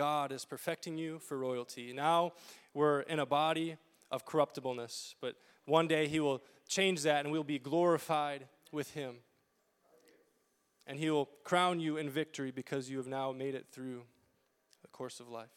God 0.00 0.32
is 0.32 0.46
perfecting 0.46 0.96
you 0.96 1.18
for 1.18 1.36
royalty. 1.36 1.92
Now 1.92 2.32
we're 2.72 3.00
in 3.00 3.18
a 3.18 3.26
body 3.26 3.76
of 4.10 4.24
corruptibleness, 4.24 5.14
but 5.20 5.36
one 5.66 5.86
day 5.88 6.08
He 6.08 6.20
will 6.20 6.40
change 6.66 7.02
that 7.02 7.22
and 7.22 7.30
we'll 7.30 7.44
be 7.44 7.58
glorified 7.58 8.46
with 8.72 8.94
Him. 8.94 9.16
And 10.86 10.98
He 10.98 11.10
will 11.10 11.28
crown 11.44 11.80
you 11.80 11.98
in 11.98 12.08
victory 12.08 12.50
because 12.50 12.88
you 12.88 12.96
have 12.96 13.08
now 13.08 13.30
made 13.30 13.54
it 13.54 13.66
through 13.70 14.04
the 14.80 14.88
course 14.88 15.20
of 15.20 15.28
life. 15.28 15.50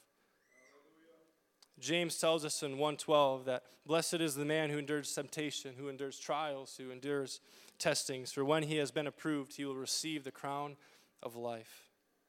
James 1.80 2.18
tells 2.18 2.44
us 2.44 2.62
in 2.64 2.72
112 2.72 3.46
that 3.46 3.64
blessed 3.86 4.16
is 4.16 4.36
the 4.36 4.44
man 4.44 4.70
who 4.70 4.78
endures 4.78 5.16
temptation, 5.16 5.76
who 5.78 5.88
endures 5.88 6.20
trials, 6.20 6.76
who 6.78 6.92
endures 6.92 7.40
testings, 7.80 8.34
for 8.34 8.44
when 8.44 8.64
he 8.64 8.76
has 8.76 8.92
been 8.92 9.08
approved, 9.08 9.56
he 9.56 9.64
will 9.64 9.78
receive 9.78 10.26
the 10.26 10.32
crown 10.32 10.76
of 11.22 11.38
life, 11.38 11.83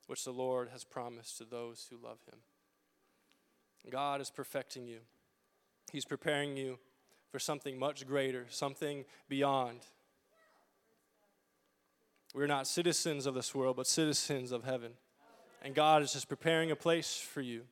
which 0.06 0.24
the 0.24 0.32
Lord 0.32 0.68
has 0.70 0.84
promised 0.84 1.38
to 1.38 1.44
those 1.44 1.88
who 1.90 1.96
love 1.96 2.18
him. 2.30 2.38
God 3.90 4.20
is 4.20 4.30
perfecting 4.30 4.86
you, 4.86 5.00
He's 5.92 6.04
preparing 6.04 6.56
you 6.56 6.78
for 7.30 7.38
something 7.38 7.78
much 7.78 8.06
greater, 8.06 8.46
something 8.48 9.04
beyond. 9.28 9.80
We're 12.34 12.46
not 12.46 12.66
citizens 12.66 13.26
of 13.26 13.34
this 13.34 13.54
world, 13.54 13.76
but 13.76 13.86
citizens 13.86 14.50
of 14.50 14.64
heaven. 14.64 14.92
And 15.62 15.74
God 15.74 16.02
is 16.02 16.12
just 16.12 16.28
preparing 16.28 16.70
a 16.70 16.76
place 16.76 17.16
for 17.16 17.40
you. 17.40 17.62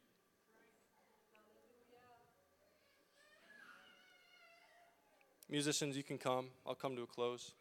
Musicians, 5.51 5.97
you 5.97 6.03
can 6.03 6.17
come. 6.17 6.47
I'll 6.67 6.75
come 6.75 6.97
to 6.97 7.03
a 7.03 7.07
close. 7.07 7.53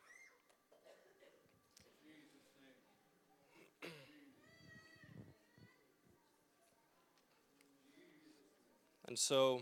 And 9.12 9.20
so, 9.20 9.62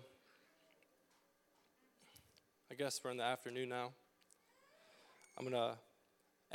I 2.72 2.76
guess 2.76 3.02
we're 3.04 3.10
in 3.10 3.18
the 3.18 3.24
afternoon 3.24 3.70
now. 3.70 3.94
I'm 5.36 5.44
going 5.44 5.60
to 5.60 5.76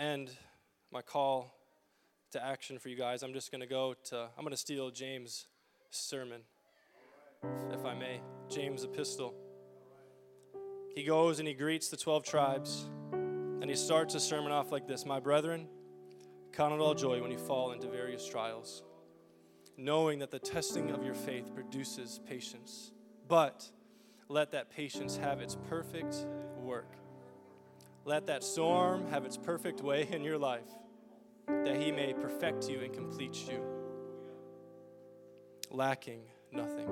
end 0.01 0.31
my 0.93 1.03
call 1.03 1.53
to 2.31 2.41
action 2.41 2.79
for 2.79 2.91
you 2.91 2.97
guys. 2.97 3.25
I'm 3.25 3.33
just 3.33 3.51
going 3.51 3.63
to 3.63 3.67
go 3.67 3.97
to, 4.11 4.29
I'm 4.39 4.45
going 4.45 4.53
to 4.53 4.57
steal 4.57 4.93
James' 4.93 5.49
sermon, 5.91 6.43
if 7.73 7.85
I 7.85 7.95
may. 7.95 8.21
James' 8.49 8.85
epistle. 8.85 9.35
He 10.95 11.03
goes 11.03 11.41
and 11.41 11.49
he 11.49 11.55
greets 11.55 11.89
the 11.89 11.97
12 11.97 12.23
tribes, 12.23 12.87
and 13.13 13.69
he 13.69 13.75
starts 13.75 14.15
a 14.15 14.21
sermon 14.21 14.53
off 14.53 14.71
like 14.71 14.87
this 14.87 15.05
My 15.05 15.19
brethren, 15.19 15.67
count 16.53 16.73
it 16.73 16.79
all 16.79 16.95
joy 16.95 17.21
when 17.21 17.33
you 17.33 17.39
fall 17.39 17.73
into 17.73 17.89
various 17.89 18.25
trials, 18.25 18.85
knowing 19.77 20.21
that 20.21 20.31
the 20.31 20.39
testing 20.39 20.91
of 20.91 21.05
your 21.05 21.15
faith 21.15 21.55
produces 21.55 22.21
patience. 22.27 22.93
But 23.29 23.69
let 24.29 24.53
that 24.53 24.71
patience 24.71 25.17
have 25.17 25.41
its 25.41 25.57
perfect 25.69 26.15
work. 26.63 26.91
Let 28.05 28.27
that 28.27 28.45
storm 28.45 29.09
have 29.09 29.25
its 29.25 29.37
perfect 29.37 29.81
way 29.81 30.07
in 30.11 30.23
your 30.23 30.39
life, 30.39 30.69
that 31.47 31.77
he 31.81 31.91
may 31.91 32.13
perfect 32.13 32.69
you 32.69 32.81
and 32.81 32.93
complete 32.93 33.49
you, 33.49 33.61
lacking 35.71 36.21
nothing. 36.53 36.89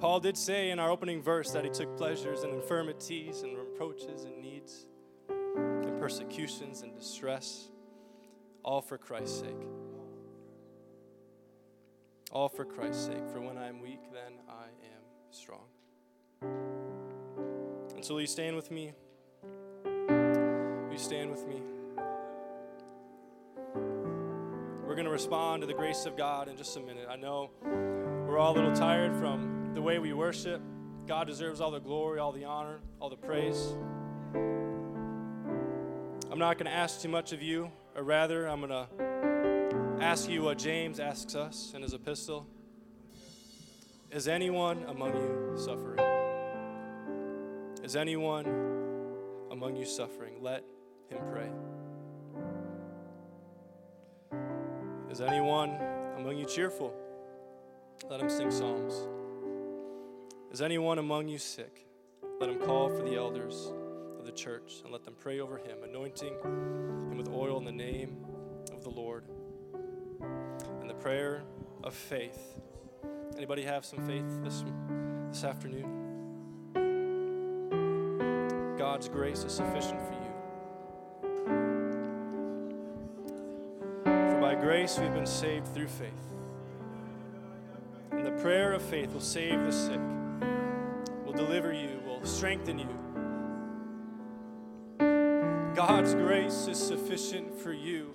Paul 0.00 0.18
did 0.18 0.36
say 0.36 0.70
in 0.70 0.80
our 0.80 0.90
opening 0.90 1.22
verse 1.22 1.52
that 1.52 1.62
he 1.62 1.70
took 1.70 1.96
pleasures 1.96 2.42
in 2.42 2.50
infirmities 2.50 3.42
and 3.42 3.56
reproaches 3.56 4.24
and 4.24 4.36
needs 4.40 4.86
and 5.28 5.98
persecutions 6.00 6.82
and 6.82 6.92
distress, 6.94 7.68
all 8.64 8.80
for 8.80 8.98
Christ's 8.98 9.40
sake. 9.40 9.81
All 12.32 12.48
for 12.48 12.64
Christ's 12.64 13.06
sake. 13.06 13.28
For 13.30 13.40
when 13.40 13.58
I 13.58 13.68
am 13.68 13.80
weak, 13.80 14.00
then 14.12 14.32
I 14.48 14.64
am 14.64 15.02
strong. 15.30 15.66
And 17.94 18.02
so 18.04 18.14
will 18.14 18.22
you 18.22 18.26
stand 18.26 18.56
with 18.56 18.70
me? 18.70 18.94
Will 19.84 20.92
you 20.92 20.98
stand 20.98 21.30
with 21.30 21.46
me? 21.46 21.60
We're 24.86 24.94
going 24.94 25.04
to 25.04 25.10
respond 25.10 25.60
to 25.60 25.66
the 25.66 25.74
grace 25.74 26.06
of 26.06 26.16
God 26.16 26.48
in 26.48 26.56
just 26.56 26.76
a 26.76 26.80
minute. 26.80 27.06
I 27.08 27.16
know 27.16 27.50
we're 27.62 28.38
all 28.38 28.52
a 28.52 28.56
little 28.56 28.74
tired 28.74 29.14
from 29.16 29.72
the 29.74 29.82
way 29.82 29.98
we 29.98 30.12
worship. 30.12 30.62
God 31.06 31.26
deserves 31.26 31.60
all 31.60 31.70
the 31.70 31.80
glory, 31.80 32.18
all 32.18 32.32
the 32.32 32.44
honor, 32.44 32.80
all 32.98 33.10
the 33.10 33.16
praise. 33.16 33.74
I'm 36.30 36.38
not 36.38 36.56
going 36.56 36.66
to 36.66 36.72
ask 36.72 37.00
too 37.02 37.08
much 37.08 37.32
of 37.32 37.42
you, 37.42 37.70
or 37.94 38.02
rather, 38.02 38.46
I'm 38.46 38.60
going 38.60 38.70
to 38.70 38.88
ask 40.02 40.28
you 40.28 40.42
what 40.42 40.58
James 40.58 40.98
asks 40.98 41.36
us 41.36 41.72
in 41.76 41.82
his 41.82 41.94
epistle 41.94 42.44
Is 44.10 44.26
anyone 44.26 44.84
among 44.88 45.14
you 45.14 45.56
suffering? 45.56 46.00
Is 47.84 47.94
anyone 47.94 48.44
among 49.52 49.76
you 49.76 49.84
suffering? 49.84 50.42
Let 50.42 50.64
him 51.08 51.18
pray. 51.30 51.50
Is 55.08 55.20
anyone 55.20 55.78
among 56.18 56.36
you 56.36 56.46
cheerful? 56.46 56.92
Let 58.10 58.20
him 58.20 58.28
sing 58.28 58.50
psalms. 58.50 59.06
Is 60.50 60.60
anyone 60.60 60.98
among 60.98 61.28
you 61.28 61.38
sick? 61.38 61.86
Let 62.40 62.50
him 62.50 62.58
call 62.58 62.88
for 62.88 63.04
the 63.04 63.14
elders 63.14 63.72
of 64.18 64.26
the 64.26 64.32
church 64.32 64.80
and 64.82 64.92
let 64.92 65.04
them 65.04 65.14
pray 65.18 65.38
over 65.38 65.58
him, 65.58 65.78
anointing 65.84 66.34
him 66.42 67.16
with 67.16 67.28
oil 67.28 67.58
in 67.58 67.64
the 67.64 67.72
name 67.72 68.16
of 68.72 68.82
the 68.82 68.90
Lord 68.90 69.24
prayer 71.02 71.42
of 71.82 71.92
faith. 71.92 72.60
Anybody 73.36 73.62
have 73.62 73.84
some 73.84 74.06
faith 74.06 74.24
this, 74.44 74.62
this 75.30 75.42
afternoon? 75.42 75.98
God's 78.78 79.08
grace 79.08 79.42
is 79.42 79.52
sufficient 79.52 80.00
for 80.00 80.12
you. 80.12 80.20
For 84.04 84.38
by 84.40 84.54
grace 84.54 84.96
we've 85.00 85.12
been 85.12 85.26
saved 85.26 85.66
through 85.74 85.88
faith. 85.88 86.12
And 88.12 88.24
the 88.24 88.40
prayer 88.40 88.72
of 88.72 88.82
faith 88.82 89.12
will 89.12 89.20
save 89.20 89.60
the 89.64 89.72
sick, 89.72 90.00
will 91.24 91.32
deliver 91.32 91.72
you, 91.72 92.00
will 92.06 92.24
strengthen 92.24 92.78
you. 92.78 92.86
God's 95.74 96.14
grace 96.14 96.68
is 96.68 96.78
sufficient 96.78 97.60
for 97.60 97.72
you. 97.72 98.14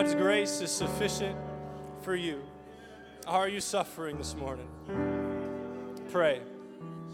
God's 0.00 0.14
grace 0.14 0.62
is 0.62 0.70
sufficient 0.70 1.36
for 2.00 2.16
you. 2.16 2.40
Are 3.26 3.50
you 3.50 3.60
suffering 3.60 4.16
this 4.16 4.34
morning? 4.34 4.66
Pray. 6.10 6.40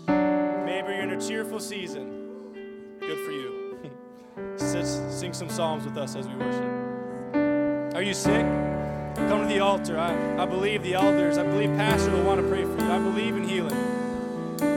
Maybe 0.06 0.92
you're 0.92 1.02
in 1.02 1.10
a 1.10 1.20
cheerful 1.20 1.58
season. 1.58 2.94
Good 3.00 3.26
for 3.26 3.32
you. 3.32 3.90
Sing 4.56 5.32
some 5.32 5.48
psalms 5.48 5.84
with 5.84 5.96
us 5.96 6.14
as 6.14 6.28
we 6.28 6.36
worship. 6.36 7.96
Are 7.96 8.02
you 8.02 8.14
sick? 8.14 8.46
Come 9.16 9.40
to 9.40 9.46
the 9.48 9.58
altar. 9.58 9.98
I, 9.98 10.44
I 10.44 10.46
believe 10.46 10.84
the 10.84 10.94
elders, 10.94 11.38
I 11.38 11.42
believe 11.42 11.70
Pastor 11.70 12.12
will 12.12 12.22
want 12.22 12.40
to 12.40 12.46
pray 12.46 12.62
for 12.62 12.80
you. 12.80 12.92
I 12.92 13.00
believe 13.00 13.36
in 13.36 13.48
healing. 13.48 13.74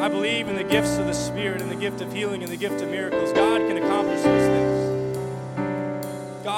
I 0.01 0.07
believe 0.07 0.47
in 0.47 0.55
the 0.55 0.63
gifts 0.63 0.97
of 0.97 1.05
the 1.05 1.13
Spirit 1.13 1.61
and 1.61 1.69
the 1.69 1.75
gift 1.75 2.01
of 2.01 2.11
healing 2.11 2.41
and 2.41 2.51
the 2.51 2.57
gift 2.57 2.81
of 2.81 2.89
miracles. 2.89 3.31
God 3.33 3.61
can 3.67 3.77
accomplish 3.77 4.23
those 4.23 4.47
things. 4.47 4.58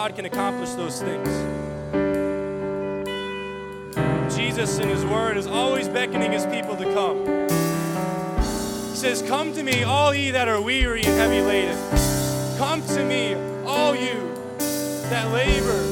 God 0.02 0.16
can 0.16 0.26
accomplish 0.26 0.72
those 0.72 1.00
things. 1.00 1.30
Jesus 4.36 4.80
in 4.80 4.90
His 4.90 5.06
Word 5.06 5.38
is 5.38 5.46
always 5.46 5.88
beckoning 5.88 6.32
His 6.32 6.44
people 6.48 6.76
to 6.76 6.86
come. 6.86 7.20
He 8.90 8.96
says, 8.96 9.22
Come 9.22 9.54
to 9.54 9.62
me, 9.62 9.84
all 9.84 10.12
ye 10.12 10.32
that 10.32 10.48
are 10.48 10.60
weary 10.60 11.04
and 11.04 11.14
heavy 11.20 11.42
laden. 11.42 11.78
Come 12.58 12.82
to 12.88 13.06
me, 13.06 13.36
all 13.64 13.94
you 13.94 14.34
that 15.12 15.32
labor. 15.32 15.84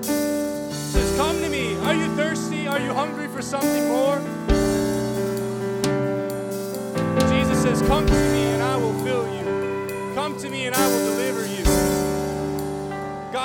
He 0.00 0.74
says, 0.74 1.16
Come 1.16 1.38
to 1.42 1.48
me. 1.48 1.76
Are 1.76 1.94
you 1.94 2.08
thirsty? 2.16 2.66
Are 2.66 2.80
you 2.80 2.92
hungry 2.92 3.28
for 3.28 3.40
something 3.40 3.86
more? 3.86 4.18
Jesus 7.30 7.62
says, 7.62 7.82
Come 7.82 8.04
to 8.04 8.12
me 8.32 8.42
and 8.46 8.64
I 8.64 8.76
will 8.78 8.94
fill 9.04 9.28
you. 9.28 9.33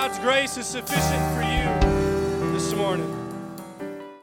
God's 0.01 0.19
grace 0.19 0.55
is 0.55 0.65
sufficient 0.65 1.35
for 1.35 1.41
you 1.41 2.53
this 2.53 2.73
morning. 2.73 3.18